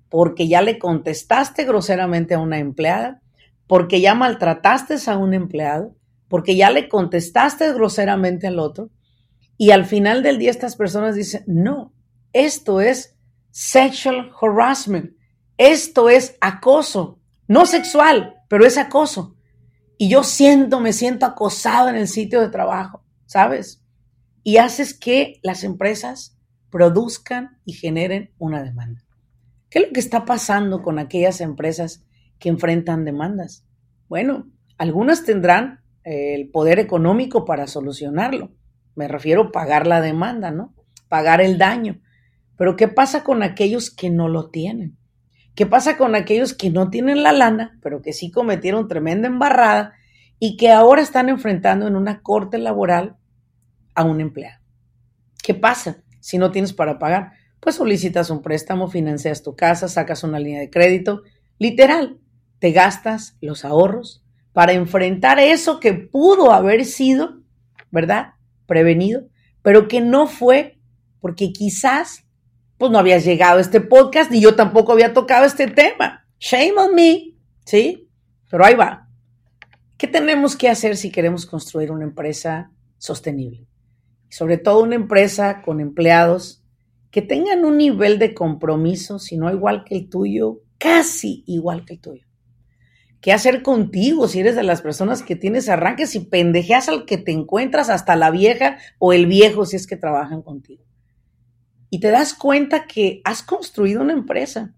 porque 0.09 0.47
ya 0.47 0.61
le 0.61 0.79
contestaste 0.79 1.65
groseramente 1.65 2.33
a 2.33 2.39
una 2.39 2.57
empleada, 2.57 3.21
porque 3.67 4.01
ya 4.01 4.15
maltrataste 4.15 4.95
a 5.05 5.17
un 5.17 5.33
empleado, 5.35 5.95
porque 6.27 6.55
ya 6.55 6.71
le 6.71 6.89
contestaste 6.89 7.71
groseramente 7.73 8.47
al 8.47 8.59
otro. 8.59 8.89
Y 9.57 9.71
al 9.71 9.85
final 9.85 10.23
del 10.23 10.39
día 10.39 10.49
estas 10.49 10.75
personas 10.75 11.15
dicen, 11.15 11.43
no, 11.45 11.93
esto 12.33 12.81
es 12.81 13.15
sexual 13.51 14.31
harassment, 14.41 15.13
esto 15.59 16.09
es 16.09 16.37
acoso, 16.39 17.19
no 17.49 17.65
sexual, 17.65 18.37
pero 18.47 18.65
es 18.65 18.77
acoso. 18.77 19.35
Y 19.97 20.09
yo 20.09 20.23
siento, 20.23 20.79
me 20.79 20.93
siento 20.93 21.25
acosado 21.25 21.89
en 21.89 21.97
el 21.97 22.07
sitio 22.07 22.39
de 22.39 22.47
trabajo, 22.47 23.03
¿sabes? 23.25 23.83
Y 24.41 24.55
haces 24.55 24.97
que 24.97 25.41
las 25.43 25.65
empresas 25.65 26.37
produzcan 26.69 27.59
y 27.65 27.73
generen 27.73 28.31
una 28.37 28.63
demanda. 28.63 29.03
¿Qué 29.69 29.79
es 29.79 29.87
lo 29.87 29.93
que 29.93 29.99
está 29.99 30.23
pasando 30.23 30.81
con 30.81 30.97
aquellas 30.97 31.41
empresas 31.41 32.05
que 32.39 32.47
enfrentan 32.47 33.03
demandas? 33.03 33.65
Bueno, 34.07 34.49
algunas 34.77 35.25
tendrán 35.25 35.81
eh, 36.05 36.35
el 36.35 36.49
poder 36.51 36.79
económico 36.79 37.43
para 37.43 37.67
solucionarlo. 37.67 38.53
Me 38.95 39.09
refiero 39.09 39.41
a 39.41 39.51
pagar 39.51 39.87
la 39.87 39.99
demanda, 39.99 40.51
¿no? 40.51 40.73
Pagar 41.09 41.41
el 41.41 41.57
daño. 41.57 41.99
Pero 42.55 42.77
¿qué 42.77 42.87
pasa 42.87 43.25
con 43.25 43.43
aquellos 43.43 43.89
que 43.89 44.09
no 44.09 44.29
lo 44.29 44.49
tienen? 44.49 44.97
¿Qué 45.59 45.65
pasa 45.65 45.97
con 45.97 46.15
aquellos 46.15 46.53
que 46.53 46.69
no 46.69 46.89
tienen 46.89 47.21
la 47.21 47.33
lana, 47.33 47.77
pero 47.81 48.01
que 48.01 48.13
sí 48.13 48.31
cometieron 48.31 48.87
tremenda 48.87 49.27
embarrada 49.27 49.91
y 50.39 50.55
que 50.55 50.71
ahora 50.71 51.01
están 51.01 51.27
enfrentando 51.27 51.85
en 51.85 51.97
una 51.97 52.21
corte 52.21 52.57
laboral 52.57 53.17
a 53.93 54.05
un 54.05 54.21
empleado? 54.21 54.63
¿Qué 55.43 55.53
pasa 55.53 56.01
si 56.21 56.37
no 56.37 56.51
tienes 56.51 56.71
para 56.71 56.97
pagar? 56.97 57.33
pues 57.59 57.75
solicitas 57.75 58.29
un 58.29 58.41
préstamo, 58.41 58.87
financias 58.87 59.43
tu 59.43 59.57
casa, 59.57 59.89
sacas 59.89 60.23
una 60.23 60.39
línea 60.39 60.61
de 60.61 60.69
crédito, 60.69 61.23
literal, 61.57 62.21
te 62.59 62.71
gastas 62.71 63.35
los 63.41 63.65
ahorros 63.65 64.23
para 64.53 64.71
enfrentar 64.71 65.39
eso 65.39 65.81
que 65.81 65.91
pudo 65.91 66.53
haber 66.53 66.85
sido, 66.85 67.41
¿verdad? 67.91 68.35
Prevenido, 68.65 69.27
pero 69.61 69.89
que 69.89 69.99
no 69.99 70.25
fue 70.25 70.79
porque 71.19 71.51
quizás 71.51 72.23
pues 72.79 72.91
no 72.93 72.97
habías 72.97 73.25
llegado 73.25 73.57
a 73.57 73.61
este 73.61 73.81
podcast 73.81 74.31
ni 74.31 74.39
yo 74.39 74.55
tampoco 74.55 74.93
había 74.93 75.13
tocado 75.13 75.45
este 75.45 75.67
tema. 75.67 76.25
Shame 76.39 76.73
on 76.77 76.95
me, 76.95 77.35
¿sí? 77.65 78.09
Pero 78.49 78.65
ahí 78.65 78.73
va. 78.73 79.09
¿Qué 79.97 80.07
tenemos 80.07 80.55
que 80.55 80.69
hacer 80.69 80.95
si 80.95 81.11
queremos 81.11 81.45
construir 81.45 81.91
una 81.91 82.05
empresa 82.05 82.71
sostenible? 82.97 83.67
Sobre 84.29 84.57
todo 84.57 84.81
una 84.81 84.95
empresa 84.95 85.61
con 85.61 85.81
empleados 85.81 86.63
que 87.11 87.21
tengan 87.21 87.65
un 87.65 87.77
nivel 87.77 88.17
de 88.17 88.33
compromiso, 88.33 89.19
si 89.19 89.35
no 89.35 89.51
igual 89.51 89.83
que 89.83 89.95
el 89.95 90.09
tuyo, 90.09 90.61
casi 90.77 91.43
igual 91.47 91.83
que 91.83 91.95
el 91.95 91.99
tuyo. 91.99 92.25
¿Qué 93.19 93.33
hacer 93.33 93.61
contigo 93.61 94.29
si 94.29 94.39
eres 94.39 94.55
de 94.55 94.63
las 94.63 94.81
personas 94.81 95.21
que 95.21 95.35
tienes 95.35 95.67
arranques 95.67 96.15
y 96.15 96.21
pendejeas 96.21 96.87
al 96.87 97.03
que 97.03 97.17
te 97.17 97.33
encuentras 97.33 97.89
hasta 97.89 98.15
la 98.15 98.31
vieja 98.31 98.77
o 98.99 99.11
el 99.11 99.25
viejo 99.25 99.65
si 99.65 99.75
es 99.75 99.85
que 99.85 99.97
trabajan 99.97 100.41
contigo? 100.41 100.88
Y 101.89 101.99
te 101.99 102.09
das 102.09 102.33
cuenta 102.33 102.85
que 102.85 103.21
has 103.23 103.41
construido 103.41 104.01
una 104.01 104.13
empresa, 104.13 104.73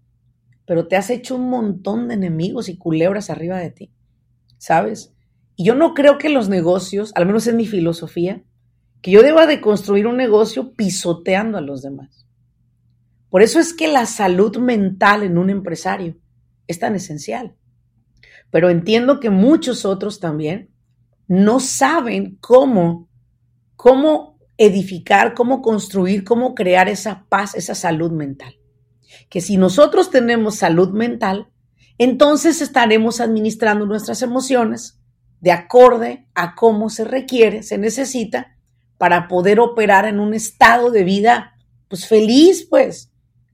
pero 0.66 0.88
te 0.88 0.96
has 0.96 1.10
hecho 1.10 1.36
un 1.36 1.50
montón 1.50 2.08
de 2.08 2.14
enemigos 2.14 2.68
y 2.68 2.78
culebras 2.78 3.28
arriba 3.30 3.58
de 3.58 3.70
ti, 3.70 3.90
¿sabes? 4.58 5.12
Y 5.56 5.64
yo 5.64 5.74
no 5.74 5.94
creo 5.94 6.18
que 6.18 6.30
los 6.30 6.48
negocios, 6.48 7.12
al 7.14 7.26
menos 7.26 7.46
es 7.46 7.54
mi 7.54 7.66
filosofía, 7.66 8.42
que 9.02 9.10
yo 9.10 9.22
deba 9.22 9.46
de 9.46 9.60
construir 9.60 10.06
un 10.06 10.16
negocio 10.16 10.72
pisoteando 10.72 11.58
a 11.58 11.60
los 11.60 11.82
demás. 11.82 12.26
Por 13.28 13.42
eso 13.42 13.58
es 13.58 13.74
que 13.74 13.88
la 13.88 14.06
salud 14.06 14.56
mental 14.58 15.22
en 15.22 15.38
un 15.38 15.50
empresario 15.50 16.16
es 16.66 16.78
tan 16.78 16.94
esencial. 16.94 17.54
Pero 18.50 18.70
entiendo 18.70 19.20
que 19.20 19.30
muchos 19.30 19.84
otros 19.84 20.20
también 20.20 20.70
no 21.26 21.58
saben 21.58 22.36
cómo, 22.40 23.08
cómo 23.74 24.31
edificar, 24.56 25.34
cómo 25.34 25.62
construir, 25.62 26.24
cómo 26.24 26.54
crear 26.54 26.88
esa 26.88 27.26
paz, 27.28 27.54
esa 27.54 27.74
salud 27.74 28.12
mental. 28.12 28.58
Que 29.28 29.40
si 29.40 29.56
nosotros 29.56 30.10
tenemos 30.10 30.56
salud 30.56 30.90
mental, 30.90 31.48
entonces 31.98 32.60
estaremos 32.60 33.20
administrando 33.20 33.86
nuestras 33.86 34.22
emociones 34.22 35.00
de 35.40 35.52
acorde 35.52 36.28
a 36.34 36.54
cómo 36.54 36.88
se 36.88 37.04
requiere, 37.04 37.62
se 37.62 37.76
necesita 37.76 38.56
para 38.96 39.26
poder 39.26 39.58
operar 39.58 40.06
en 40.06 40.20
un 40.20 40.34
estado 40.34 40.90
de 40.90 41.02
vida 41.02 41.54
pues 41.88 42.06
feliz, 42.06 42.66
pues. 42.70 43.10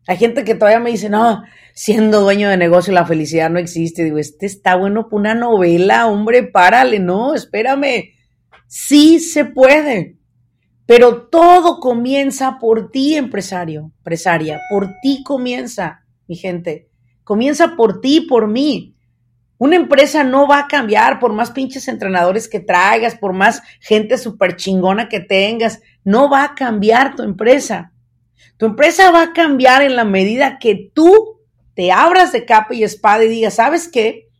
Hay 0.07 0.19
gente 0.19 0.45
que 0.45 0.55
todavía 0.55 0.79
me 0.79 0.91
dice, 0.91 1.09
no, 1.09 1.43
siendo 1.73 2.21
dueño 2.21 2.51
de 2.51 2.57
negocio 2.57 2.93
la 2.93 3.07
felicidad 3.07 3.49
no 3.49 3.59
existe. 3.59 4.05
Digo, 4.05 4.19
este 4.19 4.45
está 4.45 4.77
bueno 4.77 5.09
para 5.09 5.21
una 5.21 5.35
novela, 5.35 6.07
hombre, 6.07 6.43
párale, 6.43 6.99
no, 6.99 7.35
espérame. 7.35 8.15
Sí 8.67 9.21
se 9.21 9.47
puede, 9.47 10.18
pero 10.89 11.27
todo 11.27 11.81
comienza 11.81 12.59
por 12.59 12.91
ti, 12.91 13.15
empresario, 13.15 13.93
empresaria, 13.99 14.59
por 14.71 14.95
ti 15.03 15.23
comienza, 15.23 16.07
mi 16.27 16.35
gente. 16.35 16.89
Comienza 17.25 17.77
por 17.77 18.01
ti, 18.01 18.23
por 18.23 18.49
mí. 18.49 18.97
Una 19.59 19.77
empresa 19.77 20.25
no 20.25 20.49
va 20.49 20.61
a 20.61 20.67
cambiar 20.67 21.21
por 21.21 21.35
más 21.35 21.51
pinches 21.51 21.89
entrenadores 21.89 22.49
que 22.49 22.61
traigas, 22.61 23.17
por 23.17 23.35
más 23.35 23.61
gente 23.81 24.17
súper 24.17 24.57
chingona 24.57 25.11
que 25.11 25.21
tengas. 25.21 25.83
No 26.05 26.31
va 26.31 26.43
a 26.43 26.55
cambiar 26.55 27.17
tu 27.17 27.23
empresa. 27.23 27.93
Tu 28.57 28.65
empresa 28.65 29.11
va 29.11 29.25
a 29.25 29.33
cambiar 29.35 29.83
en 29.83 29.95
la 29.95 30.07
medida 30.07 30.59
que 30.59 30.91
tú 30.95 31.43
te 31.75 31.93
abras 31.93 32.33
de 32.33 32.47
capa 32.47 32.73
y 32.73 32.83
espada 32.83 33.25
y 33.25 33.29
digas, 33.29 33.57
¿sabes 33.57 33.89
qué? 33.89 34.31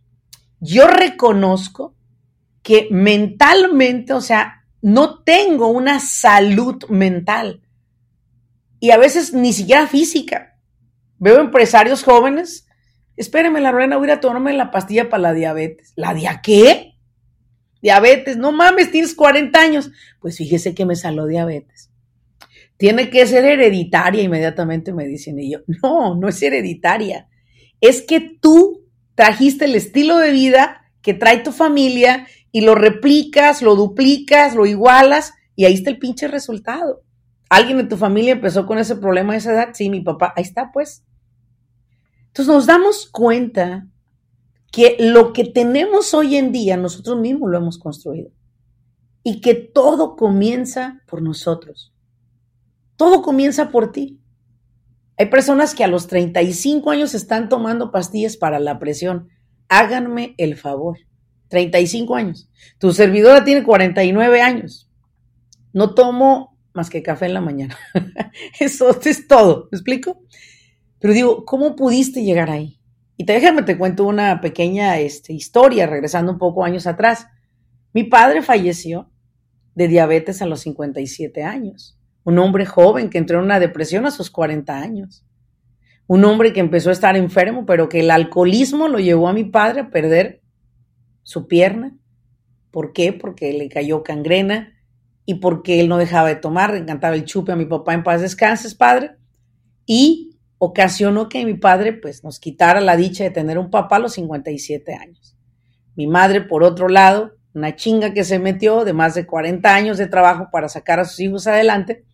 Yo 0.61 0.87
reconozco 0.87 1.95
que 2.63 2.89
mentalmente, 2.91 4.15
o 4.15 4.23
sea, 4.23 4.58
no 4.81 5.23
tengo 5.23 5.69
una 5.69 6.01
salud 6.01 6.85
mental. 6.89 7.63
Y 8.81 8.91
a 8.91 8.99
veces 8.99 9.33
ni 9.35 9.53
siquiera 9.53 9.87
física. 9.87 10.57
Veo 11.19 11.41
empresarios 11.41 12.05
jóvenes 12.05 12.69
Espéreme, 13.19 13.61
la 13.61 13.73
reina, 13.73 13.97
voy 13.97 14.09
a 14.11 14.21
tomarme 14.21 14.53
la 14.53 14.71
pastilla 14.71 15.09
para 15.11 15.23
la 15.25 15.33
diabetes. 15.33 15.93
¿La 15.97 16.15
dia 16.15 16.41
qué? 16.41 16.95
Diabetes, 17.83 18.37
no 18.37 18.53
mames, 18.53 18.93
tienes 18.93 19.13
40 19.17 19.61
años. 19.61 19.91
Pues 20.21 20.37
fíjese 20.37 20.73
que 20.73 20.87
me 20.87 20.95
salió 20.95 21.27
diabetes. 21.27 21.91
Tiene 22.77 23.11
que 23.11 23.27
ser 23.27 23.45
hereditaria, 23.45 24.23
inmediatamente 24.23 24.93
me 24.93 25.05
dicen. 25.05 25.37
Y 25.41 25.51
yo, 25.51 25.59
no, 25.83 26.15
no 26.15 26.29
es 26.29 26.41
hereditaria. 26.41 27.29
Es 27.81 28.03
que 28.03 28.21
tú 28.21 28.87
trajiste 29.17 29.65
el 29.65 29.75
estilo 29.75 30.17
de 30.19 30.31
vida 30.31 30.85
que 31.03 31.13
trae 31.13 31.39
tu 31.39 31.51
familia 31.51 32.29
y 32.53 32.63
lo 32.63 32.75
replicas, 32.75 33.63
lo 33.63 33.75
duplicas, 33.77 34.55
lo 34.55 34.67
igualas 34.67 35.35
y 35.55 35.65
ahí 35.65 35.75
está 35.75 35.91
el 35.91 35.99
pinche 35.99 36.29
resultado. 36.29 37.03
¿Alguien 37.51 37.79
de 37.79 37.85
tu 37.85 37.97
familia 37.97 38.33
empezó 38.33 38.67
con 38.67 38.79
ese 38.79 38.97
problema 38.97 39.33
a 39.33 39.37
esa 39.37 39.53
edad? 39.53 39.69
Sí, 39.73 39.91
mi 39.91 40.01
papá. 40.01 40.33
Ahí 40.37 40.43
está, 40.43 40.71
pues. 40.73 41.05
Entonces 42.29 42.55
nos 42.55 42.67
damos 42.67 43.09
cuenta 43.11 43.87
que 44.71 44.97
lo 44.99 45.33
que 45.33 45.45
tenemos 45.45 46.13
hoy 46.15 46.37
en 46.37 46.53
día 46.53 46.77
nosotros 46.77 47.19
mismos 47.19 47.51
lo 47.51 47.59
hemos 47.59 47.79
construido 47.79 48.31
y 49.23 49.41
que 49.41 49.55
todo 49.55 50.15
comienza 50.15 51.03
por 51.07 51.23
nosotros. 51.23 51.93
Todo 52.97 53.23
comienza 53.23 53.71
por 53.71 53.93
ti. 53.93 54.21
Hay 55.17 55.27
personas 55.27 55.75
que 55.75 55.85
a 55.85 55.89
los 55.89 56.07
35 56.07 56.91
años 56.91 57.15
están 57.15 57.49
tomando 57.49 57.91
pastillas 57.91 58.37
para 58.37 58.61
la 58.61 58.79
presión. 58.79 59.29
Háganme 59.69 60.35
el 60.39 60.57
favor. 60.57 60.99
35 61.49 62.15
años. 62.15 62.49
Tu 62.79 62.93
servidora 62.93 63.45
tiene 63.45 63.65
49 63.65 64.41
años. 64.41 64.91
No 65.73 65.95
tomo 65.95 66.57
más 66.73 66.91
que 66.91 67.03
café 67.03 67.27
en 67.27 67.35
la 67.35 67.41
mañana. 67.41 67.77
Eso 68.61 68.97
es 69.05 69.27
todo. 69.27 69.69
¿Me 69.71 69.77
explico? 69.77 70.23
Pero 71.01 71.13
digo, 71.13 71.45
¿cómo 71.45 71.77
pudiste 71.77 72.23
llegar 72.23 72.51
ahí? 72.51 72.79
Y 73.17 73.25
te 73.25 73.33
déjame 73.33 73.63
te 73.63 73.77
cuento 73.77 74.05
una 74.05 74.41
pequeña 74.41 74.99
este, 74.99 75.33
historia, 75.33 75.87
regresando 75.87 76.33
un 76.33 76.39
poco 76.39 76.65
años 76.65 76.87
atrás. 76.87 77.27
Mi 77.93 78.05
padre 78.05 78.43
falleció 78.43 79.11
de 79.75 79.89
diabetes 79.89 80.41
a 80.41 80.47
los 80.47 80.61
57 80.61 81.43
años. 81.43 81.99
Un 82.23 82.39
hombre 82.39 82.65
joven 82.65 83.11
que 83.11 83.19
entró 83.19 83.39
en 83.39 83.47
una 83.47 83.59
depresión 83.59 84.07
a 84.07 84.11
sus 84.11 84.31
40 84.31 84.77
años. 84.77 85.25
Un 86.07 86.25
hombre 86.25 86.53
que 86.53 86.61
empezó 86.61 86.91
a 86.91 86.93
estar 86.93 87.17
enfermo, 87.17 87.67
pero 87.67 87.89
que 87.89 88.01
el 88.01 88.11
alcoholismo 88.11 88.89
lo 88.89 88.99
llevó 88.99 89.29
a 89.29 89.33
mi 89.33 89.45
padre 89.45 89.81
a 89.81 89.91
perder 89.91 90.38
su 91.23 91.49
pierna. 91.49 91.97
¿Por 92.71 92.93
qué? 92.93 93.13
Porque 93.13 93.53
le 93.53 93.69
cayó 93.69 94.03
cangrena 94.03 94.75
y 95.25 95.35
porque 95.35 95.81
él 95.81 95.89
no 95.89 95.99
dejaba 95.99 96.29
de 96.29 96.37
tomar, 96.37 96.73
le 96.73 96.79
encantaba 96.79 97.15
el 97.15 97.25
chupe 97.25 97.53
a 97.53 97.57
mi 97.57 97.67
papá 97.67 97.95
en 97.95 98.03
paz 98.03 98.21
descanses, 98.21 98.75
padre. 98.75 99.13
Y 99.87 100.39
ocasionó 100.59 101.29
que 101.29 101.45
mi 101.45 101.55
padre 101.55 101.93
pues 101.93 102.25
nos 102.25 102.41
quitara 102.41 102.81
la 102.81 102.97
dicha 102.97 103.25
de 103.25 103.31
tener 103.31 103.59
un 103.59 103.71
papá 103.71 103.97
a 103.97 104.01
los 104.01 104.15
57 104.15 104.95
años. 104.95 105.37
Mi 105.97 106.07
madre, 106.07 106.43
por 106.43 106.63
otro 106.63 106.89
lado, 106.89 107.33
una 107.55 107.75
chinga 107.77 108.13
que 108.13 108.25
se 108.25 108.39
metió 108.39 108.85
de 108.85 108.93
más 108.93 109.15
de 109.15 109.27
40 109.27 109.75
años 109.75 109.99
de 109.99 110.07
trabajo 110.07 110.49
para 110.53 110.69
sacar 110.69 111.01
a 111.01 111.05
sus 111.05 111.21
hijos 111.21 111.47
adelante, 111.47 112.05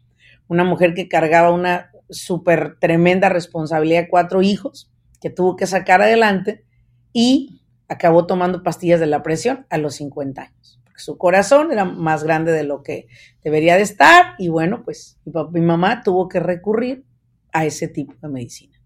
una 0.48 0.64
mujer 0.64 0.94
que 0.94 1.08
cargaba 1.08 1.52
una 1.52 1.90
súper 2.10 2.78
tremenda 2.78 3.28
responsabilidad 3.28 4.06
cuatro 4.10 4.42
hijos 4.42 4.90
que 5.20 5.30
tuvo 5.30 5.56
que 5.56 5.66
sacar 5.66 6.02
adelante 6.02 6.64
y 7.12 7.62
acabó 7.94 8.26
tomando 8.26 8.62
pastillas 8.62 9.00
de 9.00 9.06
la 9.06 9.22
presión 9.22 9.66
a 9.70 9.78
los 9.78 9.96
50 9.96 10.42
años. 10.42 10.80
Porque 10.84 11.00
su 11.00 11.16
corazón 11.16 11.72
era 11.72 11.84
más 11.84 12.24
grande 12.24 12.52
de 12.52 12.64
lo 12.64 12.82
que 12.82 13.08
debería 13.42 13.76
de 13.76 13.82
estar 13.82 14.34
y 14.38 14.48
bueno, 14.48 14.82
pues 14.84 15.18
mi, 15.24 15.32
papá, 15.32 15.50
mi 15.52 15.60
mamá 15.60 16.02
tuvo 16.02 16.28
que 16.28 16.40
recurrir 16.40 17.04
a 17.52 17.64
ese 17.64 17.88
tipo 17.88 18.14
de 18.20 18.28
medicina. 18.28 18.80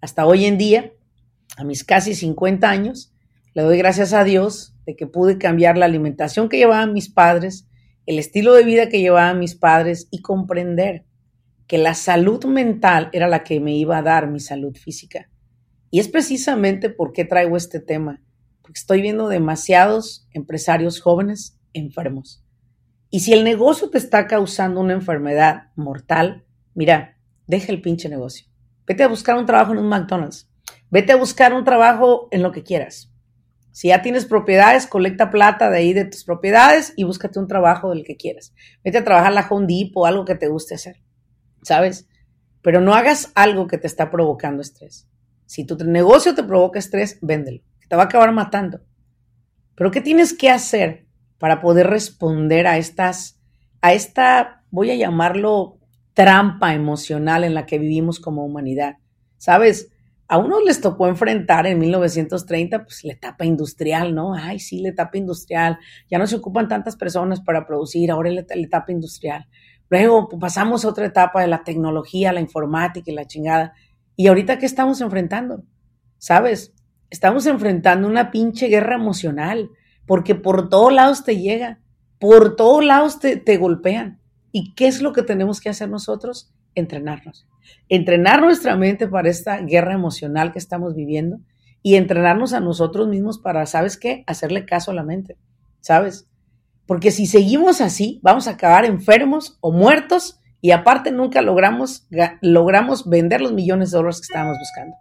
Hasta 0.00 0.26
hoy 0.26 0.44
en 0.46 0.58
día, 0.58 0.92
a 1.56 1.64
mis 1.64 1.84
casi 1.84 2.14
50 2.14 2.68
años, 2.68 3.12
le 3.54 3.62
doy 3.62 3.78
gracias 3.78 4.12
a 4.12 4.24
Dios 4.24 4.74
de 4.86 4.94
que 4.94 5.06
pude 5.06 5.38
cambiar 5.38 5.76
la 5.76 5.86
alimentación 5.86 6.48
que 6.48 6.58
llevaban 6.58 6.92
mis 6.92 7.08
padres, 7.08 7.68
el 8.06 8.18
estilo 8.18 8.54
de 8.54 8.64
vida 8.64 8.88
que 8.88 9.00
llevaban 9.00 9.38
mis 9.38 9.54
padres 9.54 10.08
y 10.10 10.22
comprender 10.22 11.04
que 11.66 11.78
la 11.78 11.94
salud 11.94 12.44
mental 12.46 13.10
era 13.12 13.28
la 13.28 13.42
que 13.42 13.60
me 13.60 13.76
iba 13.76 13.98
a 13.98 14.02
dar 14.02 14.28
mi 14.30 14.40
salud 14.40 14.76
física. 14.76 15.28
Y 15.90 16.00
es 16.00 16.08
precisamente 16.08 16.90
por 16.90 17.12
qué 17.12 17.24
traigo 17.24 17.56
este 17.56 17.80
tema, 17.80 18.22
porque 18.68 18.80
estoy 18.80 19.00
viendo 19.00 19.28
demasiados 19.28 20.28
empresarios 20.34 21.00
jóvenes 21.00 21.58
enfermos. 21.72 22.44
Y 23.08 23.20
si 23.20 23.32
el 23.32 23.42
negocio 23.42 23.88
te 23.88 23.96
está 23.96 24.26
causando 24.26 24.82
una 24.82 24.92
enfermedad 24.92 25.70
mortal, 25.74 26.44
mira, 26.74 27.16
deja 27.46 27.72
el 27.72 27.80
pinche 27.80 28.10
negocio. 28.10 28.46
Vete 28.86 29.04
a 29.04 29.08
buscar 29.08 29.38
un 29.38 29.46
trabajo 29.46 29.72
en 29.72 29.78
un 29.78 29.88
McDonald's. 29.88 30.50
Vete 30.90 31.12
a 31.12 31.16
buscar 31.16 31.54
un 31.54 31.64
trabajo 31.64 32.28
en 32.30 32.42
lo 32.42 32.52
que 32.52 32.62
quieras. 32.62 33.10
Si 33.70 33.88
ya 33.88 34.02
tienes 34.02 34.26
propiedades, 34.26 34.86
colecta 34.86 35.30
plata 35.30 35.70
de 35.70 35.78
ahí 35.78 35.94
de 35.94 36.04
tus 36.04 36.24
propiedades 36.24 36.92
y 36.94 37.04
búscate 37.04 37.38
un 37.38 37.48
trabajo 37.48 37.88
del 37.88 38.04
que 38.04 38.18
quieras. 38.18 38.52
Vete 38.84 38.98
a 38.98 39.04
trabajar 39.04 39.32
la 39.32 39.48
Home 39.48 39.66
Depot, 39.66 40.06
algo 40.06 40.26
que 40.26 40.34
te 40.34 40.48
guste 40.48 40.74
hacer. 40.74 41.02
¿Sabes? 41.62 42.06
Pero 42.60 42.82
no 42.82 42.92
hagas 42.92 43.32
algo 43.34 43.66
que 43.66 43.78
te 43.78 43.86
está 43.86 44.10
provocando 44.10 44.60
estrés. 44.60 45.08
Si 45.46 45.64
tu 45.64 45.74
negocio 45.86 46.34
te 46.34 46.42
provoca 46.42 46.78
estrés, 46.78 47.18
véndelo. 47.22 47.62
Te 47.88 47.96
va 47.96 48.02
a 48.02 48.06
acabar 48.06 48.32
matando. 48.32 48.80
Pero 49.74 49.90
¿qué 49.90 50.00
tienes 50.00 50.32
que 50.32 50.50
hacer 50.50 51.06
para 51.38 51.60
poder 51.60 51.86
responder 51.88 52.66
a 52.66 52.78
estas, 52.78 53.40
a 53.80 53.92
esta, 53.92 54.64
voy 54.70 54.90
a 54.90 54.96
llamarlo, 54.96 55.78
trampa 56.14 56.74
emocional 56.74 57.44
en 57.44 57.54
la 57.54 57.64
que 57.64 57.78
vivimos 57.78 58.20
como 58.20 58.44
humanidad? 58.44 58.96
¿Sabes? 59.36 59.90
A 60.26 60.36
unos 60.36 60.62
les 60.64 60.80
tocó 60.80 61.08
enfrentar 61.08 61.66
en 61.66 61.78
1930, 61.78 62.84
pues 62.84 63.02
la 63.04 63.14
etapa 63.14 63.46
industrial, 63.46 64.14
¿no? 64.14 64.34
Ay, 64.34 64.58
sí, 64.58 64.80
la 64.80 64.90
etapa 64.90 65.16
industrial. 65.16 65.78
Ya 66.10 66.18
no 66.18 66.26
se 66.26 66.36
ocupan 66.36 66.68
tantas 66.68 66.96
personas 66.96 67.40
para 67.40 67.66
producir, 67.66 68.10
ahora 68.10 68.30
la, 68.30 68.44
la 68.48 68.62
etapa 68.62 68.92
industrial. 68.92 69.46
Luego 69.88 70.28
pues, 70.28 70.40
pasamos 70.40 70.84
a 70.84 70.88
otra 70.88 71.06
etapa 71.06 71.40
de 71.40 71.46
la 71.46 71.64
tecnología, 71.64 72.32
la 72.32 72.40
informática 72.40 73.10
y 73.10 73.14
la 73.14 73.26
chingada. 73.26 73.72
¿Y 74.16 74.26
ahorita 74.26 74.58
qué 74.58 74.66
estamos 74.66 75.00
enfrentando? 75.00 75.62
¿Sabes? 76.18 76.74
Estamos 77.10 77.46
enfrentando 77.46 78.06
una 78.06 78.30
pinche 78.30 78.68
guerra 78.68 78.94
emocional, 78.94 79.70
porque 80.06 80.34
por 80.34 80.68
todos 80.68 80.92
lados 80.92 81.24
te 81.24 81.38
llega, 81.38 81.80
por 82.18 82.56
todos 82.56 82.84
lados 82.84 83.18
te, 83.18 83.36
te 83.36 83.56
golpean. 83.56 84.20
¿Y 84.52 84.74
qué 84.74 84.86
es 84.86 85.00
lo 85.00 85.12
que 85.12 85.22
tenemos 85.22 85.60
que 85.60 85.68
hacer 85.68 85.88
nosotros? 85.88 86.52
Entrenarnos. 86.74 87.46
Entrenar 87.88 88.40
nuestra 88.40 88.76
mente 88.76 89.06
para 89.06 89.28
esta 89.28 89.58
guerra 89.58 89.94
emocional 89.94 90.52
que 90.52 90.58
estamos 90.58 90.94
viviendo 90.94 91.40
y 91.82 91.94
entrenarnos 91.94 92.52
a 92.52 92.60
nosotros 92.60 93.08
mismos 93.08 93.38
para, 93.38 93.64
¿sabes 93.66 93.96
qué? 93.96 94.24
Hacerle 94.26 94.66
caso 94.66 94.90
a 94.90 94.94
la 94.94 95.02
mente, 95.02 95.36
¿sabes? 95.80 96.28
Porque 96.86 97.10
si 97.10 97.26
seguimos 97.26 97.80
así, 97.80 98.20
vamos 98.22 98.48
a 98.48 98.52
acabar 98.52 98.84
enfermos 98.84 99.58
o 99.60 99.72
muertos 99.72 100.40
y 100.60 100.72
aparte 100.72 101.12
nunca 101.12 101.40
logramos, 101.42 102.06
logramos 102.40 103.08
vender 103.08 103.40
los 103.40 103.52
millones 103.52 103.90
de 103.90 103.98
dólares 103.98 104.20
que 104.20 104.24
estábamos 104.24 104.58
buscando. 104.58 104.96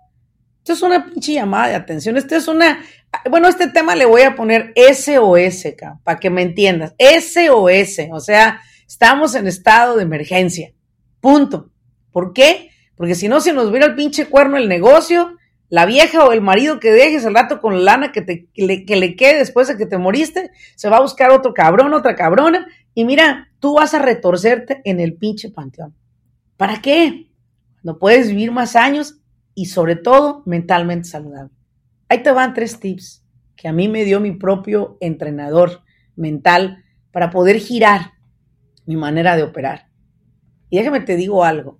Esto 0.67 0.73
es 0.73 0.81
una 0.81 1.05
pinche 1.05 1.31
llamada 1.31 1.69
de 1.69 1.75
atención. 1.75 2.17
Esto 2.17 2.35
es 2.35 2.49
una. 2.49 2.83
Bueno, 3.29 3.47
este 3.47 3.69
tema 3.69 3.95
le 3.95 4.03
voy 4.03 4.23
a 4.23 4.35
poner 4.35 4.73
SOS, 4.75 5.63
para 6.03 6.19
que 6.19 6.29
me 6.29 6.41
entiendas. 6.41 6.93
SOS. 6.99 8.09
O 8.11 8.19
sea, 8.19 8.59
estamos 8.85 9.33
en 9.35 9.47
estado 9.47 9.95
de 9.95 10.03
emergencia. 10.03 10.73
Punto. 11.21 11.71
¿Por 12.11 12.33
qué? 12.33 12.71
Porque 12.97 13.15
si 13.15 13.29
no, 13.29 13.39
se 13.39 13.53
nos 13.53 13.71
viera 13.71 13.85
el 13.85 13.95
pinche 13.95 14.25
cuerno 14.25 14.57
el 14.57 14.67
negocio, 14.67 15.37
la 15.69 15.85
vieja 15.85 16.25
o 16.25 16.33
el 16.33 16.41
marido 16.41 16.81
que 16.81 16.91
dejes 16.91 17.23
el 17.23 17.33
rato 17.33 17.61
con 17.61 17.75
la 17.75 17.93
lana 17.93 18.11
que, 18.11 18.21
te, 18.21 18.49
le, 18.55 18.83
que 18.83 18.97
le 18.97 19.15
quede 19.15 19.37
después 19.37 19.69
de 19.69 19.77
que 19.77 19.85
te 19.85 19.97
moriste, 19.97 20.51
se 20.75 20.89
va 20.89 20.97
a 20.97 21.01
buscar 21.01 21.31
otro 21.31 21.53
cabrón, 21.53 21.93
otra 21.93 22.17
cabrona, 22.17 22.67
y 22.93 23.05
mira, 23.05 23.53
tú 23.61 23.75
vas 23.75 23.93
a 23.93 23.99
retorcerte 23.99 24.81
en 24.83 24.99
el 24.99 25.15
pinche 25.15 25.49
panteón. 25.49 25.95
¿Para 26.57 26.81
qué? 26.81 27.31
No 27.83 27.97
puedes 27.99 28.27
vivir 28.27 28.51
más 28.51 28.75
años 28.75 29.21
y 29.57 29.65
sobre 29.65 29.95
todo 29.95 30.43
mentalmente 30.45 31.09
saludable. 31.09 31.51
Ahí 32.09 32.21
te 32.21 32.29
van 32.29 32.53
tres 32.53 32.79
tips 32.79 33.25
que 33.55 33.67
a 33.67 33.73
mí 33.73 33.87
me 33.87 34.03
dio 34.03 34.19
mi 34.19 34.33
propio 34.33 34.99
entrenador 35.01 35.81
mental 36.15 36.85
para 37.11 37.31
poder 37.31 37.57
girar 37.57 38.11
mi 38.85 38.95
manera 38.95 39.35
de 39.35 39.41
operar. 39.41 39.87
Y 40.69 40.77
déjame 40.77 40.99
te 40.99 41.15
digo 41.15 41.43
algo. 41.43 41.79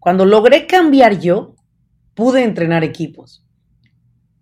Cuando 0.00 0.26
logré 0.26 0.66
cambiar 0.66 1.20
yo, 1.20 1.54
pude 2.14 2.42
entrenar 2.42 2.82
equipos. 2.82 3.46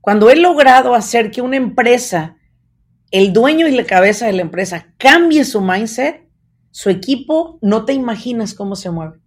Cuando 0.00 0.30
he 0.30 0.36
logrado 0.36 0.94
hacer 0.94 1.30
que 1.30 1.42
una 1.42 1.56
empresa, 1.56 2.38
el 3.10 3.34
dueño 3.34 3.68
y 3.68 3.72
la 3.72 3.84
cabeza 3.84 4.24
de 4.24 4.32
la 4.32 4.40
empresa, 4.40 4.94
cambie 4.96 5.44
su 5.44 5.60
mindset, 5.60 6.26
su 6.70 6.88
equipo, 6.88 7.58
no 7.60 7.84
te 7.84 7.92
imaginas 7.92 8.54
cómo 8.54 8.74
se 8.74 8.90
mueve. 8.90 9.18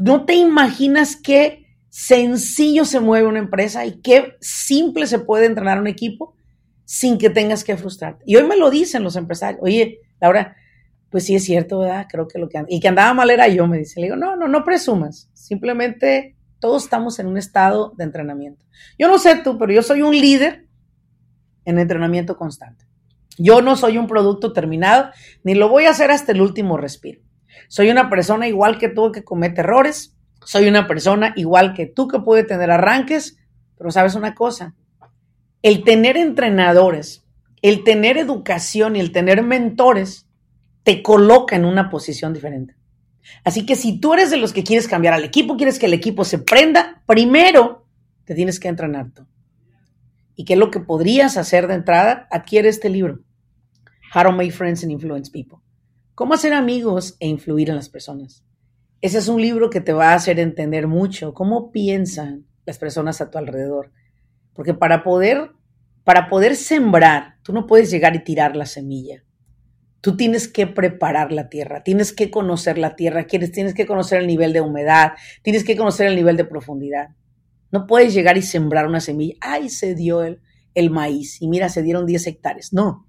No 0.00 0.24
te 0.24 0.34
imaginas 0.34 1.14
qué 1.14 1.67
sencillo 1.88 2.84
se 2.84 3.00
mueve 3.00 3.26
una 3.26 3.38
empresa 3.38 3.86
y 3.86 4.00
qué 4.00 4.36
simple 4.40 5.06
se 5.06 5.18
puede 5.18 5.46
entrenar 5.46 5.80
un 5.80 5.86
equipo 5.86 6.34
sin 6.84 7.18
que 7.18 7.30
tengas 7.30 7.64
que 7.64 7.76
frustrarte. 7.76 8.24
Y 8.26 8.36
hoy 8.36 8.44
me 8.44 8.56
lo 8.56 8.70
dicen 8.70 9.02
los 9.02 9.16
empresarios. 9.16 9.60
Oye, 9.62 10.00
Laura, 10.20 10.56
pues 11.10 11.24
sí 11.24 11.34
es 11.34 11.44
cierto, 11.44 11.80
¿verdad? 11.80 12.06
Creo 12.10 12.28
que 12.28 12.38
lo 12.38 12.48
que... 12.48 12.64
Y 12.68 12.80
que 12.80 12.88
andaba 12.88 13.12
mal 13.14 13.30
era 13.30 13.48
yo, 13.48 13.66
me 13.66 13.78
dice. 13.78 14.00
Le 14.00 14.06
digo, 14.06 14.16
no, 14.16 14.36
no, 14.36 14.48
no 14.48 14.64
presumas. 14.64 15.30
Simplemente 15.34 16.36
todos 16.58 16.84
estamos 16.84 17.18
en 17.18 17.26
un 17.26 17.36
estado 17.36 17.92
de 17.96 18.04
entrenamiento. 18.04 18.64
Yo 18.98 19.08
no 19.08 19.18
sé 19.18 19.36
tú, 19.36 19.58
pero 19.58 19.72
yo 19.72 19.82
soy 19.82 20.02
un 20.02 20.12
líder 20.12 20.66
en 21.64 21.78
entrenamiento 21.78 22.36
constante. 22.36 22.86
Yo 23.36 23.62
no 23.62 23.76
soy 23.76 23.98
un 23.98 24.08
producto 24.08 24.52
terminado, 24.52 25.10
ni 25.44 25.54
lo 25.54 25.68
voy 25.68 25.84
a 25.84 25.90
hacer 25.90 26.10
hasta 26.10 26.32
el 26.32 26.40
último 26.40 26.76
respiro. 26.76 27.20
Soy 27.68 27.90
una 27.90 28.10
persona 28.10 28.48
igual 28.48 28.78
que 28.78 28.88
tú 28.88 29.12
que 29.12 29.24
comete 29.24 29.60
errores, 29.60 30.17
soy 30.44 30.68
una 30.68 30.86
persona 30.86 31.32
igual 31.36 31.74
que 31.74 31.86
tú 31.86 32.08
que 32.08 32.20
puede 32.20 32.44
tener 32.44 32.70
arranques, 32.70 33.38
pero 33.76 33.90
sabes 33.90 34.14
una 34.14 34.34
cosa, 34.34 34.74
el 35.62 35.84
tener 35.84 36.16
entrenadores, 36.16 37.24
el 37.62 37.84
tener 37.84 38.16
educación 38.16 38.96
y 38.96 39.00
el 39.00 39.12
tener 39.12 39.42
mentores 39.42 40.26
te 40.82 41.02
coloca 41.02 41.56
en 41.56 41.64
una 41.64 41.90
posición 41.90 42.32
diferente. 42.32 42.76
Así 43.44 43.66
que 43.66 43.76
si 43.76 44.00
tú 44.00 44.14
eres 44.14 44.30
de 44.30 44.36
los 44.36 44.52
que 44.52 44.64
quieres 44.64 44.88
cambiar 44.88 45.14
al 45.14 45.24
equipo, 45.24 45.56
quieres 45.56 45.78
que 45.78 45.86
el 45.86 45.94
equipo 45.94 46.24
se 46.24 46.38
prenda, 46.38 47.02
primero 47.06 47.86
te 48.24 48.34
tienes 48.34 48.58
que 48.58 48.68
entrenar 48.68 49.10
tú. 49.12 49.26
¿Y 50.34 50.44
qué 50.44 50.54
es 50.54 50.58
lo 50.58 50.70
que 50.70 50.80
podrías 50.80 51.36
hacer 51.36 51.66
de 51.66 51.74
entrada? 51.74 52.28
Adquiere 52.30 52.68
este 52.68 52.88
libro, 52.88 53.20
How 54.14 54.22
to 54.22 54.32
Make 54.32 54.52
Friends 54.52 54.82
and 54.82 54.92
Influence 54.92 55.30
People. 55.30 55.58
Cómo 56.14 56.34
hacer 56.34 56.52
amigos 56.52 57.16
e 57.20 57.26
influir 57.26 57.70
en 57.70 57.76
las 57.76 57.88
personas. 57.88 58.44
Ese 59.00 59.18
es 59.18 59.28
un 59.28 59.40
libro 59.40 59.70
que 59.70 59.80
te 59.80 59.92
va 59.92 60.10
a 60.10 60.14
hacer 60.14 60.40
entender 60.40 60.88
mucho 60.88 61.32
cómo 61.32 61.70
piensan 61.70 62.46
las 62.66 62.78
personas 62.78 63.20
a 63.20 63.30
tu 63.30 63.38
alrededor. 63.38 63.92
Porque 64.54 64.74
para 64.74 65.04
poder, 65.04 65.52
para 66.02 66.28
poder 66.28 66.56
sembrar, 66.56 67.36
tú 67.42 67.52
no 67.52 67.66
puedes 67.66 67.90
llegar 67.92 68.16
y 68.16 68.24
tirar 68.24 68.56
la 68.56 68.66
semilla. 68.66 69.22
Tú 70.00 70.16
tienes 70.16 70.48
que 70.48 70.66
preparar 70.66 71.30
la 71.30 71.48
tierra, 71.48 71.84
tienes 71.84 72.12
que 72.12 72.30
conocer 72.30 72.76
la 72.76 72.96
tierra, 72.96 73.26
tienes 73.26 73.74
que 73.74 73.86
conocer 73.86 74.20
el 74.20 74.26
nivel 74.26 74.52
de 74.52 74.60
humedad, 74.60 75.12
tienes 75.42 75.62
que 75.62 75.76
conocer 75.76 76.08
el 76.08 76.16
nivel 76.16 76.36
de 76.36 76.44
profundidad. 76.44 77.10
No 77.70 77.86
puedes 77.86 78.14
llegar 78.14 78.36
y 78.36 78.42
sembrar 78.42 78.86
una 78.86 79.00
semilla. 79.00 79.36
¡Ay, 79.40 79.68
se 79.68 79.94
dio 79.94 80.24
el, 80.24 80.40
el 80.74 80.90
maíz! 80.90 81.40
Y 81.40 81.48
mira, 81.48 81.68
se 81.68 81.82
dieron 81.82 82.06
10 82.06 82.26
hectáreas. 82.26 82.72
No. 82.72 83.06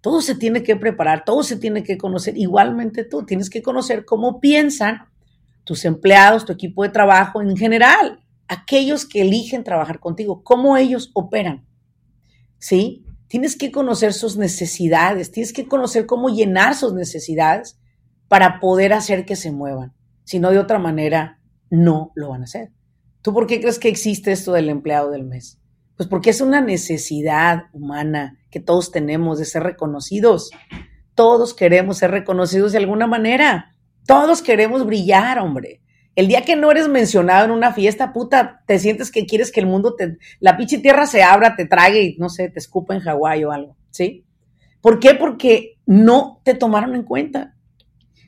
Todo 0.00 0.20
se 0.20 0.34
tiene 0.34 0.62
que 0.62 0.76
preparar, 0.76 1.24
todo 1.24 1.42
se 1.42 1.56
tiene 1.56 1.82
que 1.82 1.96
conocer. 1.96 2.36
Igualmente 2.36 3.04
tú 3.04 3.24
tienes 3.24 3.48
que 3.48 3.62
conocer 3.62 4.04
cómo 4.04 4.38
piensan 4.38 5.13
tus 5.64 5.84
empleados, 5.84 6.44
tu 6.44 6.52
equipo 6.52 6.82
de 6.82 6.90
trabajo 6.90 7.42
en 7.42 7.56
general, 7.56 8.20
aquellos 8.48 9.06
que 9.06 9.22
eligen 9.22 9.64
trabajar 9.64 9.98
contigo, 9.98 10.42
cómo 10.44 10.76
ellos 10.76 11.10
operan. 11.14 11.66
¿Sí? 12.58 13.04
Tienes 13.28 13.56
que 13.56 13.72
conocer 13.72 14.12
sus 14.12 14.36
necesidades, 14.36 15.32
tienes 15.32 15.52
que 15.52 15.66
conocer 15.66 16.06
cómo 16.06 16.28
llenar 16.28 16.74
sus 16.74 16.92
necesidades 16.92 17.78
para 18.28 18.60
poder 18.60 18.92
hacer 18.92 19.24
que 19.24 19.36
se 19.36 19.50
muevan. 19.50 19.92
Si 20.24 20.38
no, 20.38 20.50
de 20.50 20.58
otra 20.58 20.78
manera, 20.78 21.40
no 21.70 22.12
lo 22.14 22.30
van 22.30 22.42
a 22.42 22.44
hacer. 22.44 22.72
¿Tú 23.22 23.32
por 23.32 23.46
qué 23.46 23.60
crees 23.60 23.78
que 23.78 23.88
existe 23.88 24.32
esto 24.32 24.52
del 24.52 24.68
empleado 24.68 25.10
del 25.10 25.24
mes? 25.24 25.58
Pues 25.96 26.08
porque 26.08 26.30
es 26.30 26.40
una 26.40 26.60
necesidad 26.60 27.64
humana 27.72 28.38
que 28.50 28.60
todos 28.60 28.90
tenemos 28.90 29.38
de 29.38 29.44
ser 29.44 29.62
reconocidos. 29.62 30.50
Todos 31.14 31.54
queremos 31.54 31.98
ser 31.98 32.10
reconocidos 32.10 32.72
de 32.72 32.78
alguna 32.78 33.06
manera. 33.06 33.73
Todos 34.06 34.42
queremos 34.42 34.84
brillar, 34.84 35.38
hombre. 35.38 35.80
El 36.14 36.28
día 36.28 36.42
que 36.42 36.56
no 36.56 36.70
eres 36.70 36.88
mencionado 36.88 37.46
en 37.46 37.50
una 37.50 37.72
fiesta, 37.72 38.12
puta, 38.12 38.62
te 38.66 38.78
sientes 38.78 39.10
que 39.10 39.26
quieres 39.26 39.50
que 39.50 39.60
el 39.60 39.66
mundo 39.66 39.96
te, 39.96 40.18
la 40.38 40.56
pinche 40.56 40.78
tierra 40.78 41.06
se 41.06 41.22
abra, 41.22 41.56
te 41.56 41.64
trague 41.64 42.02
y 42.02 42.16
no 42.18 42.28
sé, 42.28 42.48
te 42.50 42.58
escupa 42.58 42.94
en 42.94 43.00
Hawái 43.00 43.44
o 43.44 43.50
algo, 43.50 43.76
¿sí? 43.90 44.24
¿Por 44.80 45.00
qué? 45.00 45.14
Porque 45.14 45.78
no 45.86 46.40
te 46.44 46.54
tomaron 46.54 46.94
en 46.94 47.02
cuenta. 47.02 47.54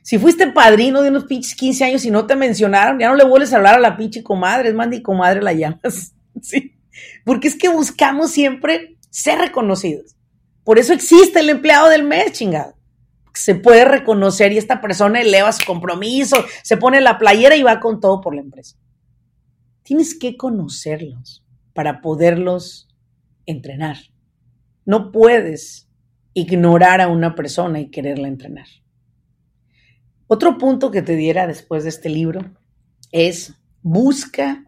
Si 0.01 0.17
fuiste 0.17 0.47
padrino 0.47 1.01
de 1.01 1.09
unos 1.09 1.25
pinches 1.25 1.55
15 1.55 1.85
años 1.85 2.05
y 2.05 2.11
no 2.11 2.25
te 2.25 2.35
mencionaron, 2.35 2.99
ya 2.99 3.09
no 3.09 3.15
le 3.15 3.25
vuelves 3.25 3.53
a 3.53 3.57
hablar 3.57 3.75
a 3.75 3.79
la 3.79 3.95
pinche 3.95 4.23
comadre, 4.23 4.69
es 4.69 4.75
más, 4.75 4.89
ni 4.89 5.01
comadre 5.01 5.41
la 5.41 5.53
llamas, 5.53 6.13
¿sí? 6.41 6.75
Porque 7.23 7.47
es 7.47 7.55
que 7.55 7.69
buscamos 7.69 8.31
siempre 8.31 8.97
ser 9.09 9.39
reconocidos. 9.39 10.15
Por 10.63 10.79
eso 10.79 10.91
existe 10.91 11.39
el 11.39 11.49
empleado 11.49 11.87
del 11.87 12.03
mes, 12.03 12.33
chingado 12.33 12.76
se 13.37 13.55
puede 13.55 13.85
reconocer 13.85 14.51
y 14.51 14.57
esta 14.57 14.81
persona 14.81 15.21
eleva 15.21 15.51
su 15.51 15.65
compromiso, 15.65 16.43
se 16.63 16.77
pone 16.77 17.01
la 17.01 17.17
playera 17.17 17.55
y 17.55 17.63
va 17.63 17.79
con 17.79 17.99
todo 17.99 18.21
por 18.21 18.35
la 18.35 18.41
empresa. 18.41 18.77
Tienes 19.83 20.17
que 20.17 20.35
conocerlos 20.35 21.45
para 21.73 22.01
poderlos 22.01 22.89
entrenar. 23.45 23.97
No 24.85 25.11
puedes 25.11 25.87
ignorar 26.33 27.01
a 27.01 27.07
una 27.07 27.35
persona 27.35 27.79
y 27.79 27.89
quererla 27.89 28.27
entrenar. 28.27 28.67
Otro 30.27 30.57
punto 30.57 30.91
que 30.91 31.01
te 31.01 31.15
diera 31.15 31.47
después 31.47 31.83
de 31.83 31.89
este 31.89 32.09
libro 32.09 32.41
es 33.11 33.53
busca, 33.81 34.65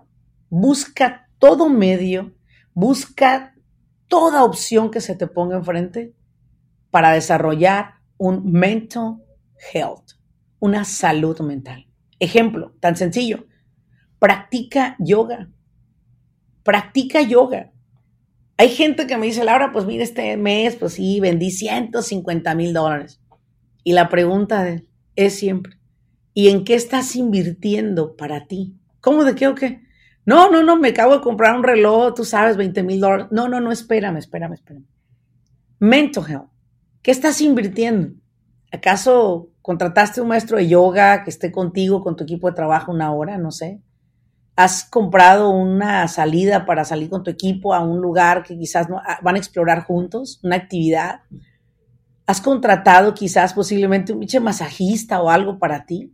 busca 0.49 1.29
todo 1.37 1.69
medio, 1.69 2.33
busca 2.73 3.53
toda 4.07 4.43
opción 4.43 4.89
que 4.89 5.01
se 5.01 5.15
te 5.15 5.27
ponga 5.27 5.57
enfrente 5.57 6.13
para 6.91 7.11
desarrollar 7.11 7.98
un 8.19 8.51
mental 8.51 9.23
health, 9.73 10.11
una 10.59 10.83
salud 10.83 11.39
mental. 11.39 11.87
Ejemplo, 12.19 12.75
tan 12.79 12.95
sencillo, 12.95 13.47
practica 14.19 14.95
yoga, 14.99 15.49
practica 16.63 17.21
yoga, 17.21 17.71
Hay 18.57 18.69
gente 18.69 19.07
que 19.07 19.15
me 19.15 19.27
dice, 19.27 19.45
Laura, 19.45 19.71
pues 19.71 19.85
mira, 19.85 20.03
este 20.03 20.35
mes, 20.35 20.75
pues 20.75 20.93
sí, 20.93 21.21
vendí 21.21 21.49
150 21.49 22.55
mil 22.55 22.73
dólares. 22.73 23.21
Y 23.85 23.93
la 23.93 24.09
pregunta 24.09 24.67
es 25.15 25.35
siempre, 25.35 25.79
¿y 26.33 26.49
en 26.49 26.65
qué 26.65 26.75
estás 26.75 27.15
invirtiendo 27.15 28.17
para 28.17 28.47
ti? 28.47 28.75
¿Cómo 28.99 29.23
de 29.23 29.35
qué 29.35 29.47
o 29.47 29.55
qué? 29.55 29.81
No, 30.25 30.51
no, 30.51 30.61
no, 30.61 30.75
me 30.75 30.89
acabo 30.89 31.15
de 31.15 31.21
comprar 31.21 31.55
un 31.55 31.63
reloj, 31.63 32.13
tú 32.15 32.25
sabes, 32.25 32.57
20 32.57 32.83
mil 32.83 32.99
dólares. 32.99 33.27
No, 33.31 33.47
no, 33.47 33.61
no, 33.61 33.71
espérame, 33.71 34.17
espérame, 34.17 34.55
espérame. 34.55 34.85
Mental 35.79 36.25
health. 36.27 36.58
¿Qué 37.01 37.11
estás 37.11 37.39
invirtiendo? 37.39 38.13
¿Acaso 38.71 39.49
contrataste 39.61 40.21
un 40.21 40.27
maestro 40.27 40.57
de 40.57 40.67
yoga 40.67 41.23
que 41.23 41.29
esté 41.29 41.51
contigo, 41.51 42.03
con 42.03 42.15
tu 42.15 42.23
equipo 42.23 42.49
de 42.49 42.55
trabajo 42.55 42.91
una 42.91 43.13
hora? 43.13 43.37
No 43.37 43.51
sé. 43.51 43.81
¿Has 44.57 44.83
comprado 44.83 45.49
una 45.49 46.05
salida 46.09 46.65
para 46.65 46.83
salir 46.83 47.09
con 47.09 47.23
tu 47.23 47.31
equipo 47.31 47.73
a 47.73 47.79
un 47.79 48.01
lugar 48.01 48.43
que 48.43 48.57
quizás 48.57 48.89
no, 48.89 48.97
ah, 48.97 49.19
van 49.21 49.35
a 49.35 49.37
explorar 49.37 49.85
juntos? 49.85 50.41
¿Una 50.43 50.57
actividad? 50.57 51.21
¿Has 52.25 52.41
contratado 52.41 53.13
quizás 53.13 53.53
posiblemente 53.53 54.11
un 54.11 54.19
biche 54.19 54.41
masajista 54.41 55.21
o 55.21 55.29
algo 55.29 55.57
para 55.57 55.85
ti? 55.85 56.13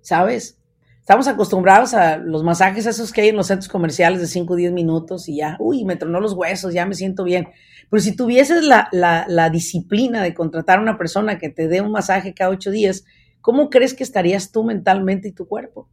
¿Sabes? 0.00 0.58
Estamos 1.02 1.26
acostumbrados 1.26 1.94
a 1.94 2.16
los 2.16 2.44
masajes 2.44 2.86
esos 2.86 3.10
que 3.10 3.22
hay 3.22 3.30
en 3.30 3.36
los 3.36 3.48
centros 3.48 3.68
comerciales 3.68 4.20
de 4.20 4.28
5 4.28 4.52
o 4.52 4.56
10 4.56 4.70
minutos 4.70 5.28
y 5.28 5.38
ya, 5.38 5.56
uy, 5.58 5.84
me 5.84 5.96
tronó 5.96 6.20
los 6.20 6.32
huesos, 6.32 6.72
ya 6.72 6.86
me 6.86 6.94
siento 6.94 7.24
bien. 7.24 7.48
Pero 7.90 8.00
si 8.00 8.14
tuvieses 8.14 8.62
la, 8.62 9.50
disciplina 9.50 10.22
de 10.22 10.32
contratar 10.32 10.78
a 10.78 10.82
una 10.82 10.96
persona 10.96 11.40
que 11.40 11.48
te 11.48 11.66
dé 11.66 11.80
un 11.80 11.90
masaje 11.90 12.34
cada 12.34 12.52
ocho 12.52 12.70
días, 12.70 13.04
¿cómo 13.40 13.68
crees 13.68 13.94
que 13.94 14.04
estarías 14.04 14.52
tú 14.52 14.62
mentalmente 14.62 15.26
y 15.26 15.32
tu 15.32 15.48
cuerpo? 15.48 15.88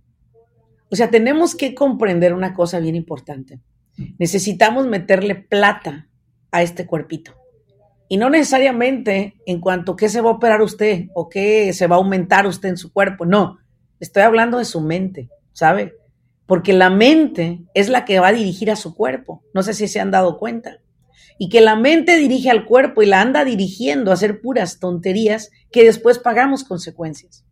O 0.92 0.96
sea, 0.96 1.10
tenemos 1.10 1.56
que 1.56 1.74
comprender 1.74 2.36
una 2.36 2.54
cosa 2.54 2.80
bien 2.80 2.96
importante. 2.96 3.60
Necesitamos 4.20 4.86
meterle 4.86 5.34
plata 5.34 6.08
a 6.52 6.62
este 6.62 6.86
cuerpito. 6.86 7.34
Y 8.10 8.18
no 8.18 8.30
necesariamente 8.30 9.34
en 9.48 9.60
cuanto 9.60 9.94
a 9.94 9.98
qué 9.98 10.08
se 10.08 10.22
va 10.22 10.30
a 10.30 10.34
operar 10.34 10.62
usted 10.62 11.08
o 11.16 11.30
qué 11.30 11.74
se 11.74 11.88
va 11.88 11.96
a 11.96 12.00
aumentar 12.00 12.46
usted 12.46 12.70
en 12.70 12.78
su 12.78 12.94
cuerpo. 12.94 13.26
No, 13.26 13.58
estoy 14.00 14.24
hablando 14.24 14.58
de 14.58 14.66
su 14.66 14.82
mente, 14.82 15.30
¿sabe? 15.54 15.96
Porque 16.46 16.74
la 16.74 16.90
mente 16.90 17.62
es 17.74 17.90
la 17.90 18.06
que 18.06 18.20
va 18.20 18.28
a 18.28 18.34
dirigir 18.34 18.72
a 18.72 18.76
su 18.76 18.96
cuerpo. 18.96 19.44
No 19.54 19.64
sé 19.64 19.74
si 19.74 19.88
se 19.88 20.00
han 20.00 20.12
dado 20.12 20.38
cuenta 20.38 20.80
y 21.42 21.48
que 21.48 21.62
la 21.62 21.78
mente 21.78 22.18
dirige 22.18 22.52
al 22.52 22.66
cuerpo 22.66 23.02
y 23.02 23.06
la 23.06 23.22
anda 23.22 23.46
dirigiendo 23.46 24.12
a 24.12 24.16
hacer 24.16 24.42
puras 24.42 24.80
tonterías 24.80 25.50
que 25.72 25.86
después 25.86 26.20
pagamos 26.20 26.66
consecuencias. 26.66 27.46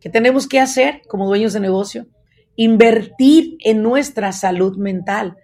¿Qué 0.00 0.10
tenemos 0.10 0.48
que 0.48 0.58
hacer 0.58 1.02
como 1.08 1.28
dueños 1.28 1.52
de 1.52 1.60
negocio? 1.60 2.08
Invertir 2.56 3.56
en 3.60 3.82
nuestra 3.82 4.32
salud 4.32 4.76
mental, 4.76 5.36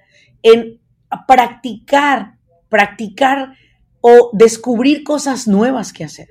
en 0.42 0.80
practicar, 1.28 2.38
practicar 2.68 3.52
o 4.00 4.30
descubrir 4.32 5.04
cosas 5.04 5.46
nuevas 5.46 5.92
que 5.92 6.04
hacer. 6.04 6.28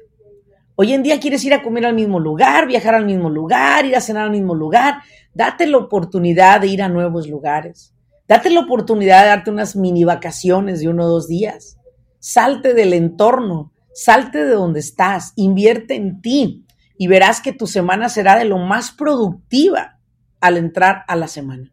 Hoy 0.78 0.92
en 0.92 1.04
día 1.04 1.22
quieres 1.22 1.44
ir 1.46 1.54
a 1.54 1.64
comer 1.64 1.86
al 1.86 1.94
mismo 1.94 2.20
lugar, 2.20 2.68
viajar 2.68 2.96
al 2.96 3.06
mismo 3.06 3.30
lugar, 3.30 3.86
ir 3.86 3.96
a 3.96 4.02
cenar 4.02 4.26
al 4.26 4.32
mismo 4.32 4.54
lugar. 4.56 5.02
Date 5.34 5.68
la 5.68 5.78
oportunidad 5.78 6.60
de 6.60 6.68
ir 6.68 6.82
a 6.82 6.90
nuevos 6.90 7.30
lugares. 7.30 7.94
Date 8.28 8.50
la 8.50 8.62
oportunidad 8.62 9.22
de 9.22 9.30
darte 9.30 9.52
unas 9.52 9.78
mini 9.78 10.04
vacaciones 10.04 10.82
de 10.82 10.90
uno 10.90 11.06
o 11.06 11.10
dos 11.10 11.28
días. 11.28 11.78
Salte 12.20 12.74
del 12.74 12.94
entorno, 12.94 13.72
salte 13.94 14.44
de 14.44 14.52
donde 14.52 14.82
estás, 14.82 15.32
invierte 15.38 15.96
en 15.96 16.22
ti 16.22 16.66
y 16.98 17.08
verás 17.08 17.40
que 17.40 17.54
tu 17.54 17.68
semana 17.68 18.10
será 18.10 18.38
de 18.38 18.46
lo 18.46 18.58
más 18.58 18.92
productiva 18.92 20.00
al 20.42 20.58
entrar 20.58 21.04
a 21.08 21.16
la 21.16 21.30
semana. 21.30 21.72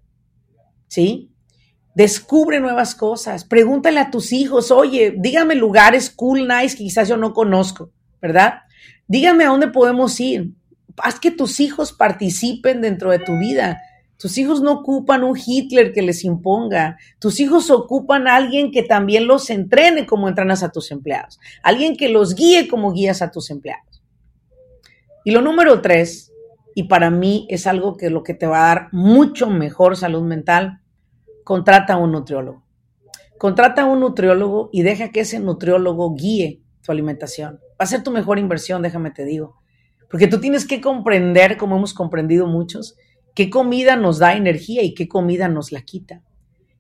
¿Sí? 0.87 1.33
Descubre 1.95 2.61
nuevas 2.61 2.95
cosas, 2.95 3.45
pregúntale 3.45 3.99
a 3.99 4.11
tus 4.11 4.33
hijos, 4.33 4.71
oye, 4.71 5.15
dígame 5.19 5.55
lugares 5.55 6.09
cool, 6.11 6.47
nice 6.47 6.77
que 6.77 6.85
quizás 6.85 7.09
yo 7.09 7.17
no 7.17 7.33
conozco, 7.33 7.91
¿verdad? 8.21 8.61
Dígame 9.12 9.44
a 9.44 9.48
dónde 9.48 9.68
podemos 9.68 10.18
ir. 10.20 10.53
Haz 10.96 11.20
que 11.20 11.31
tus 11.31 11.61
hijos 11.61 11.92
participen 11.92 12.81
dentro 12.81 13.11
de 13.11 13.18
tu 13.18 13.38
vida 13.38 13.79
tus 14.22 14.38
hijos 14.38 14.62
no 14.62 14.70
ocupan 14.70 15.25
un 15.25 15.37
Hitler 15.37 15.92
que 15.92 16.01
les 16.01 16.22
imponga. 16.22 16.96
Tus 17.18 17.40
hijos 17.40 17.72
ocupan 17.72 18.29
a 18.29 18.37
alguien 18.37 18.70
que 18.70 18.85
también 18.85 19.27
los 19.27 19.51
entrene 19.51 20.07
como 20.07 20.29
entrenas 20.29 20.62
a 20.62 20.70
tus 20.70 20.92
empleados. 20.92 21.40
Alguien 21.61 21.96
que 21.96 22.09
los 22.09 22.37
guíe 22.37 22.68
como 22.68 22.92
guías 22.92 23.20
a 23.20 23.33
tus 23.33 23.51
empleados. 23.51 24.01
Y 25.25 25.33
lo 25.33 25.40
número 25.40 25.83
tres, 25.83 26.33
y 26.77 26.85
para 26.85 27.11
mí 27.11 27.48
es 27.51 27.66
algo 27.66 27.96
que 27.96 28.11
lo 28.11 28.22
que 28.22 28.33
te 28.33 28.46
va 28.46 28.59
a 28.62 28.75
dar 28.75 28.88
mucho 28.92 29.51
mejor 29.51 29.96
salud 29.96 30.22
mental, 30.22 30.83
contrata 31.42 31.94
a 31.94 31.96
un 31.96 32.12
nutriólogo. 32.12 32.62
Contrata 33.38 33.83
a 33.83 33.87
un 33.87 33.98
nutriólogo 33.98 34.70
y 34.72 34.83
deja 34.83 35.11
que 35.11 35.22
ese 35.22 35.40
nutriólogo 35.40 36.14
guíe 36.14 36.62
tu 36.81 36.92
alimentación. 36.92 37.59
Va 37.83 37.85
a 37.85 37.88
ser 37.88 38.05
tu 38.05 38.12
mejor 38.12 38.38
inversión, 38.38 38.81
déjame 38.81 39.11
te 39.11 39.25
digo. 39.25 39.57
Porque 40.09 40.29
tú 40.29 40.38
tienes 40.38 40.64
que 40.64 40.81
comprender, 40.81 41.57
como 41.57 41.77
hemos 41.77 41.95
comprendido 41.95 42.47
muchos, 42.47 42.97
¿Qué 43.35 43.49
comida 43.49 43.97
nos 43.97 44.18
da 44.18 44.35
energía 44.35 44.83
y 44.83 44.95
qué 44.95 45.09
comida 45.09 45.49
nos 45.49 45.73
la 45.73 45.83
quita? 45.83 46.23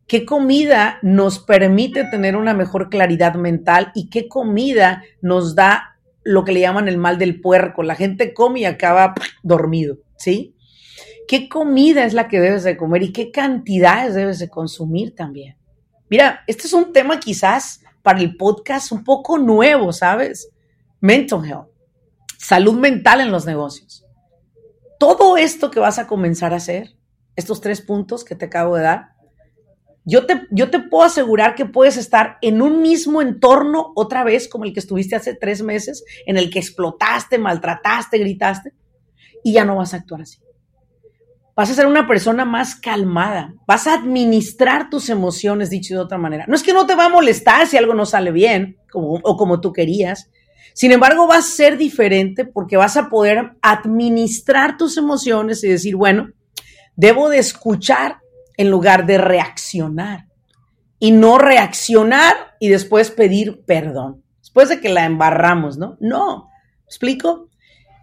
¿Qué 0.06 0.26
comida 0.26 0.98
nos 1.02 1.38
permite 1.38 2.04
tener 2.04 2.36
una 2.36 2.52
mejor 2.52 2.90
claridad 2.90 3.34
mental 3.34 3.90
y 3.94 4.10
qué 4.10 4.28
comida 4.28 5.02
nos 5.22 5.54
da 5.54 5.96
lo 6.22 6.44
que 6.44 6.52
le 6.52 6.60
llaman 6.60 6.88
el 6.88 6.98
mal 6.98 7.18
del 7.18 7.40
puerco? 7.40 7.82
La 7.82 7.94
gente 7.94 8.34
come 8.34 8.60
y 8.60 8.64
acaba 8.66 9.14
dormido, 9.42 9.98
¿sí? 10.18 10.54
¿Qué 11.26 11.48
comida 11.48 12.04
es 12.04 12.12
la 12.12 12.28
que 12.28 12.40
debes 12.40 12.64
de 12.64 12.76
comer 12.76 13.04
y 13.04 13.12
qué 13.12 13.30
cantidades 13.30 14.14
debes 14.14 14.38
de 14.38 14.50
consumir 14.50 15.14
también? 15.14 15.56
Mira, 16.10 16.42
este 16.46 16.66
es 16.66 16.74
un 16.74 16.92
tema 16.92 17.18
quizás 17.18 17.80
para 18.02 18.20
el 18.20 18.36
podcast 18.36 18.92
un 18.92 19.04
poco 19.04 19.38
nuevo, 19.38 19.92
¿sabes? 19.92 20.50
Mental 21.02 21.44
health, 21.44 21.68
salud 22.38 22.74
mental 22.74 23.20
en 23.20 23.30
los 23.30 23.44
negocios 23.44 24.02
todo 25.02 25.36
esto 25.36 25.72
que 25.72 25.80
vas 25.80 25.98
a 25.98 26.06
comenzar 26.06 26.52
a 26.52 26.58
hacer, 26.58 26.94
estos 27.34 27.60
tres 27.60 27.80
puntos 27.80 28.24
que 28.24 28.36
te 28.36 28.44
acabo 28.44 28.76
de 28.76 28.84
dar, 28.84 29.08
yo 30.04 30.26
te, 30.26 30.42
yo 30.52 30.70
te 30.70 30.78
puedo 30.78 31.02
asegurar 31.02 31.56
que 31.56 31.66
puedes 31.66 31.96
estar 31.96 32.38
en 32.40 32.62
un 32.62 32.82
mismo 32.82 33.20
entorno 33.20 33.90
otra 33.96 34.22
vez 34.22 34.46
como 34.46 34.64
el 34.64 34.72
que 34.72 34.78
estuviste 34.78 35.16
hace 35.16 35.34
tres 35.34 35.60
meses, 35.60 36.04
en 36.24 36.36
el 36.36 36.50
que 36.50 36.60
explotaste, 36.60 37.36
maltrataste, 37.36 38.18
gritaste, 38.18 38.74
y 39.42 39.54
ya 39.54 39.64
no 39.64 39.74
vas 39.74 39.92
a 39.92 39.96
actuar 39.96 40.20
así. 40.20 40.38
Vas 41.56 41.68
a 41.68 41.74
ser 41.74 41.88
una 41.88 42.06
persona 42.06 42.44
más 42.44 42.76
calmada, 42.76 43.54
vas 43.66 43.88
a 43.88 43.94
administrar 43.94 44.88
tus 44.88 45.08
emociones, 45.08 45.68
dicho 45.68 45.94
de 45.94 46.00
otra 46.00 46.18
manera. 46.18 46.44
No 46.46 46.54
es 46.54 46.62
que 46.62 46.72
no 46.72 46.86
te 46.86 46.94
va 46.94 47.06
a 47.06 47.08
molestar 47.08 47.66
si 47.66 47.76
algo 47.76 47.94
no 47.94 48.06
sale 48.06 48.30
bien 48.30 48.76
o 48.94 49.36
como 49.36 49.60
tú 49.60 49.72
querías, 49.72 50.30
sin 50.74 50.92
embargo, 50.92 51.26
va 51.26 51.36
a 51.36 51.42
ser 51.42 51.76
diferente 51.76 52.44
porque 52.44 52.76
vas 52.76 52.96
a 52.96 53.08
poder 53.08 53.52
administrar 53.60 54.76
tus 54.76 54.96
emociones 54.96 55.62
y 55.64 55.68
decir, 55.68 55.96
bueno, 55.96 56.30
debo 56.96 57.28
de 57.28 57.38
escuchar 57.38 58.18
en 58.56 58.70
lugar 58.70 59.06
de 59.06 59.18
reaccionar. 59.18 60.28
Y 60.98 61.10
no 61.10 61.38
reaccionar 61.38 62.34
y 62.60 62.68
después 62.68 63.10
pedir 63.10 63.64
perdón. 63.66 64.22
Después 64.38 64.68
de 64.68 64.80
que 64.80 64.88
la 64.88 65.04
embarramos, 65.04 65.76
¿no? 65.76 65.96
No. 66.00 66.48
¿Explico? 66.86 67.48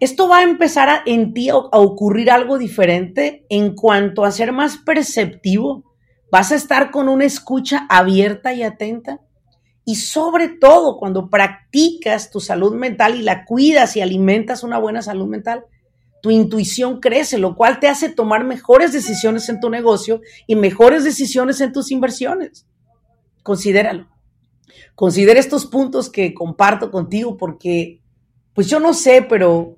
Esto 0.00 0.28
va 0.28 0.38
a 0.38 0.42
empezar 0.42 1.02
en 1.06 1.32
ti 1.32 1.48
a 1.48 1.56
ocurrir 1.56 2.30
algo 2.30 2.58
diferente 2.58 3.46
en 3.48 3.74
cuanto 3.74 4.24
a 4.24 4.30
ser 4.30 4.52
más 4.52 4.78
perceptivo. 4.78 5.84
Vas 6.30 6.52
a 6.52 6.56
estar 6.56 6.90
con 6.90 7.08
una 7.08 7.24
escucha 7.24 7.86
abierta 7.88 8.52
y 8.52 8.62
atenta 8.62 9.20
y 9.90 9.96
sobre 9.96 10.46
todo 10.46 10.98
cuando 10.98 11.28
practicas 11.28 12.30
tu 12.30 12.38
salud 12.38 12.76
mental 12.76 13.16
y 13.16 13.22
la 13.22 13.44
cuidas 13.44 13.96
y 13.96 14.00
alimentas 14.00 14.62
una 14.62 14.78
buena 14.78 15.02
salud 15.02 15.26
mental, 15.26 15.64
tu 16.22 16.30
intuición 16.30 17.00
crece, 17.00 17.38
lo 17.38 17.56
cual 17.56 17.80
te 17.80 17.88
hace 17.88 18.08
tomar 18.08 18.44
mejores 18.44 18.92
decisiones 18.92 19.48
en 19.48 19.58
tu 19.58 19.68
negocio 19.68 20.20
y 20.46 20.54
mejores 20.54 21.02
decisiones 21.02 21.60
en 21.60 21.72
tus 21.72 21.90
inversiones. 21.90 22.68
Considéralo. 23.42 24.06
Considera 24.94 25.40
estos 25.40 25.66
puntos 25.66 26.08
que 26.08 26.34
comparto 26.34 26.92
contigo 26.92 27.36
porque, 27.36 28.00
pues 28.54 28.68
yo 28.68 28.78
no 28.78 28.94
sé, 28.94 29.26
pero 29.28 29.76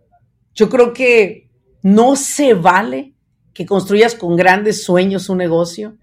yo 0.55 0.69
creo 0.69 0.93
que 0.93 1.49
no 1.83 2.17
se 2.17 2.53
vale 2.53 3.15
que 3.55 3.65
construyas 3.65 4.15
con 4.15 4.37
grandes 4.37 4.85
sueños 4.85 5.31
un 5.31 5.39
negocio 5.39 5.97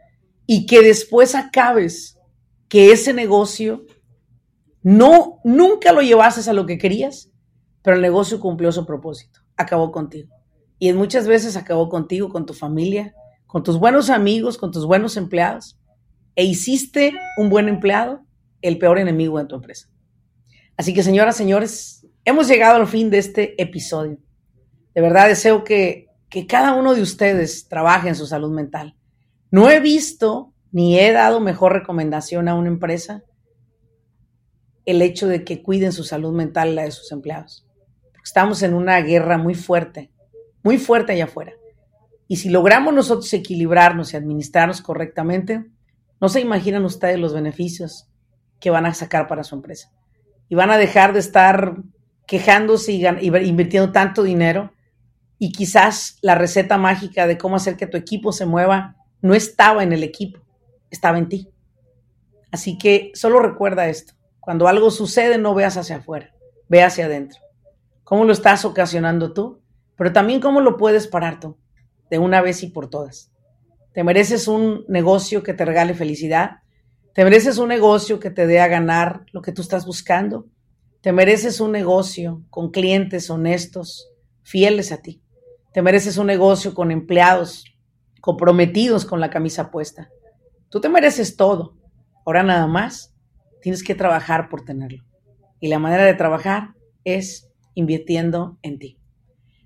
y 0.48 0.66
que 0.66 0.82
después 0.82 1.36
acabes 1.36 2.18
que 2.68 2.92
ese 2.92 3.14
negocio 3.14 3.86
no, 4.82 5.40
nunca 5.44 5.92
lo 5.92 6.02
llevases 6.02 6.48
a 6.48 6.54
lo 6.54 6.66
que 6.66 6.78
querías, 6.78 7.30
pero 7.82 7.96
el 7.96 8.02
negocio 8.02 8.40
cumplió 8.40 8.72
su 8.72 8.86
propósito, 8.86 9.42
acabó 9.58 9.92
contigo. 9.92 10.30
Y 10.78 10.92
muchas 10.94 11.28
veces 11.28 11.58
acabó 11.58 11.90
contigo, 11.90 12.30
con 12.30 12.46
tu 12.46 12.54
familia, 12.54 13.14
con 13.48 13.64
tus 13.64 13.78
buenos 13.78 14.10
amigos, 14.10 14.58
con 14.58 14.72
tus 14.72 14.86
buenos 14.86 15.18
empleados. 15.18 15.78
E 16.36 16.46
hiciste 16.46 17.14
un 17.38 17.50
buen 17.50 17.68
empleado, 17.68 18.22
el 18.62 18.78
peor 18.78 19.00
enemigo 19.00 19.38
de 19.40 19.46
tu 19.46 19.56
empresa. 19.56 19.90
Así 20.78 20.94
que, 20.94 21.04
señoras, 21.04 21.36
señores, 21.36 22.08
hemos 22.24 22.48
llegado 22.48 22.78
al 22.78 22.88
fin 22.88 23.10
de 23.10 23.18
este 23.18 23.62
episodio. 23.62 24.18
De 24.96 25.02
verdad 25.02 25.28
deseo 25.28 25.66
que, 25.66 26.08
que 26.30 26.48
cada 26.48 26.74
uno 26.74 26.96
de 26.96 27.02
ustedes 27.02 27.68
trabaje 27.68 28.08
en 28.08 28.16
su 28.16 28.26
salud 28.26 28.52
mental. 28.52 28.96
No 29.52 29.70
he 29.70 29.82
visto 29.82 30.54
ni 30.72 31.00
he 31.00 31.12
dado 31.12 31.40
mejor 31.40 31.74
recomendación 31.74 32.48
a 32.48 32.56
una 32.56 32.70
empresa 32.70 33.24
el 34.90 35.02
hecho 35.02 35.28
de 35.28 35.44
que 35.44 35.62
cuiden 35.62 35.92
su 35.92 36.04
salud 36.04 36.34
mental 36.34 36.76
la 36.76 36.84
de 36.84 36.92
sus 36.92 37.12
empleados. 37.12 37.66
Estamos 38.24 38.64
en 38.64 38.74
una 38.74 39.00
guerra 39.02 39.38
muy 39.38 39.54
fuerte, 39.54 40.12
muy 40.64 40.78
fuerte 40.78 41.14
allá 41.14 41.26
afuera. 41.26 41.54
Y 42.28 42.38
si 42.38 42.50
logramos 42.50 42.94
nosotros 42.94 43.32
equilibrarnos 43.34 44.14
y 44.14 44.18
administrarnos 44.18 44.82
correctamente, 44.82 45.66
no 46.20 46.30
se 46.30 46.42
imaginan 46.42 46.86
ustedes 46.86 47.20
los 47.20 47.34
beneficios 47.34 48.08
que 48.60 48.70
van 48.70 48.86
a 48.86 48.94
sacar 48.94 49.28
para 49.28 49.44
su 49.44 49.56
empresa. 49.56 49.92
Y 50.48 50.56
van 50.56 50.72
a 50.72 50.78
dejar 50.78 51.14
de 51.14 51.20
estar 51.20 51.76
quejándose 52.28 52.92
y, 52.92 53.06
invirtiendo 53.06 53.92
tanto 53.92 54.24
dinero. 54.24 54.74
Y 55.38 55.52
quizás 55.52 56.18
la 56.22 56.36
receta 56.36 56.78
mágica 56.78 57.26
de 57.26 57.38
cómo 57.38 57.56
hacer 57.56 57.78
que 57.78 57.88
tu 57.88 57.98
equipo 57.98 58.32
se 58.32 58.46
mueva 58.46 58.96
no 59.22 59.34
estaba 59.34 59.84
en 59.84 59.94
el 59.94 60.04
equipo, 60.04 60.40
estaba 60.90 61.18
en 61.18 61.30
ti. 61.30 61.50
Así 62.52 62.78
que 62.78 63.12
solo 63.14 63.40
recuerda 63.40 63.88
esto. 63.88 64.19
Cuando 64.50 64.68
algo 64.68 64.90
sucede, 64.90 65.38
no 65.38 65.54
veas 65.54 65.78
hacia 65.78 65.98
afuera, 65.98 66.34
ve 66.70 66.82
hacia 66.82 67.06
adentro. 67.06 67.40
¿Cómo 68.04 68.26
lo 68.26 68.34
estás 68.34 68.66
ocasionando 68.66 69.32
tú? 69.32 69.62
Pero 69.96 70.12
también 70.12 70.40
cómo 70.40 70.60
lo 70.60 70.76
puedes 70.76 71.06
parar 71.06 71.40
tú 71.40 71.56
de 72.10 72.18
una 72.18 72.42
vez 72.42 72.64
y 72.64 72.68
por 72.70 72.90
todas. 72.90 73.32
Te 73.94 74.04
mereces 74.04 74.48
un 74.48 74.86
negocio 74.88 75.44
que 75.44 75.54
te 75.54 75.66
regale 75.66 75.94
felicidad. 75.94 76.64
Te 77.14 77.24
mereces 77.24 77.60
un 77.60 77.68
negocio 77.68 78.20
que 78.20 78.32
te 78.32 78.48
dé 78.48 78.60
a 78.60 78.68
ganar 78.68 79.24
lo 79.34 79.44
que 79.44 79.52
tú 79.52 79.62
estás 79.62 79.86
buscando. 79.86 80.48
Te 81.02 81.12
mereces 81.12 81.62
un 81.62 81.72
negocio 81.72 82.42
con 82.50 82.72
clientes 82.72 83.30
honestos, 83.30 84.10
fieles 84.42 84.92
a 84.92 84.98
ti. 84.98 85.22
Te 85.74 85.84
mereces 85.84 86.18
un 86.18 86.26
negocio 86.26 86.74
con 86.74 86.90
empleados 86.90 87.66
comprometidos 88.20 89.06
con 89.06 89.20
la 89.20 89.30
camisa 89.30 89.70
puesta. 89.70 90.10
Tú 90.70 90.82
te 90.82 90.90
mereces 90.90 91.36
todo. 91.36 91.76
Ahora 92.26 92.42
nada 92.42 92.66
más 92.66 93.14
tienes 93.62 93.84
que 93.84 93.96
trabajar 93.96 94.50
por 94.50 94.64
tenerlo. 94.64 95.04
Y 95.60 95.68
la 95.68 95.80
manera 95.80 96.06
de 96.06 96.14
trabajar 96.14 96.74
es 97.04 97.50
invirtiendo 97.76 98.58
en 98.62 98.80
ti. 98.80 99.00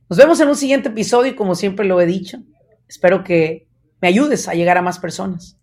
Nos 0.10 0.17
vemos 0.17 0.39
en 0.39 0.49
un 0.49 0.56
siguiente 0.56 0.89
episodio 0.89 1.32
y 1.32 1.36
como 1.36 1.56
siempre 1.56 1.86
lo 1.86 1.99
he 1.99 2.06
dicho, 2.06 2.38
espero 2.88 3.23
que 3.23 3.67
me 4.01 4.08
ayudes 4.08 4.47
a 4.47 4.53
llegar 4.53 4.77
a 4.77 4.82
más 4.82 4.99
personas 4.99 5.58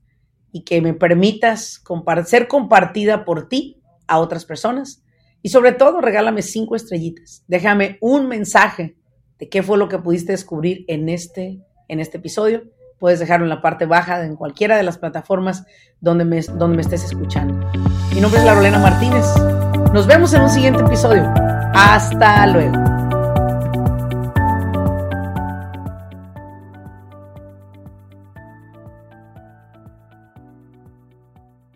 y 0.53 0.65
que 0.65 0.81
me 0.81 0.95
permitas 0.95 1.83
ser 2.25 2.49
compartida 2.49 3.25
por 3.25 3.49
ti 3.49 3.81
a 4.07 4.19
otras 4.19 4.45
personas. 4.45 5.03
Y 5.43 5.51
sobre 5.51 5.73
todo, 5.73 6.01
regálame 6.01 6.43
cinco 6.43 6.77
estrellitas. 6.77 7.45
Déjame 7.47 7.99
un 8.01 8.29
mensaje 8.29 8.97
de 9.39 9.49
qué 9.49 9.63
fue 9.63 9.79
lo 9.79 9.89
que 9.89 9.99
pudiste 9.99 10.33
descubrir 10.33 10.85
en 10.89 11.09
este, 11.09 11.61
en 11.89 12.01
este 12.01 12.19
episodio. 12.19 12.65
Puedes 13.01 13.19
dejarlo 13.19 13.47
en 13.47 13.51
la 13.51 13.63
parte 13.63 13.87
baja 13.87 14.23
en 14.27 14.37
cualquiera 14.37 14.77
de 14.77 14.83
las 14.83 14.99
plataformas 14.99 15.65
donde 16.01 16.27
me, 16.27 16.43
donde 16.43 16.77
me 16.77 16.83
estés 16.83 17.03
escuchando. 17.03 17.55
Mi 18.15 18.21
nombre 18.21 18.41
es 18.41 18.45
Larolena 18.45 18.79
Martínez. 18.79 19.25
Nos 19.95 20.07
vemos 20.07 20.35
en 20.35 20.43
un 20.43 20.51
siguiente 20.51 20.83
episodio. 20.83 21.33
Hasta 21.75 22.47
luego. 22.47 23.00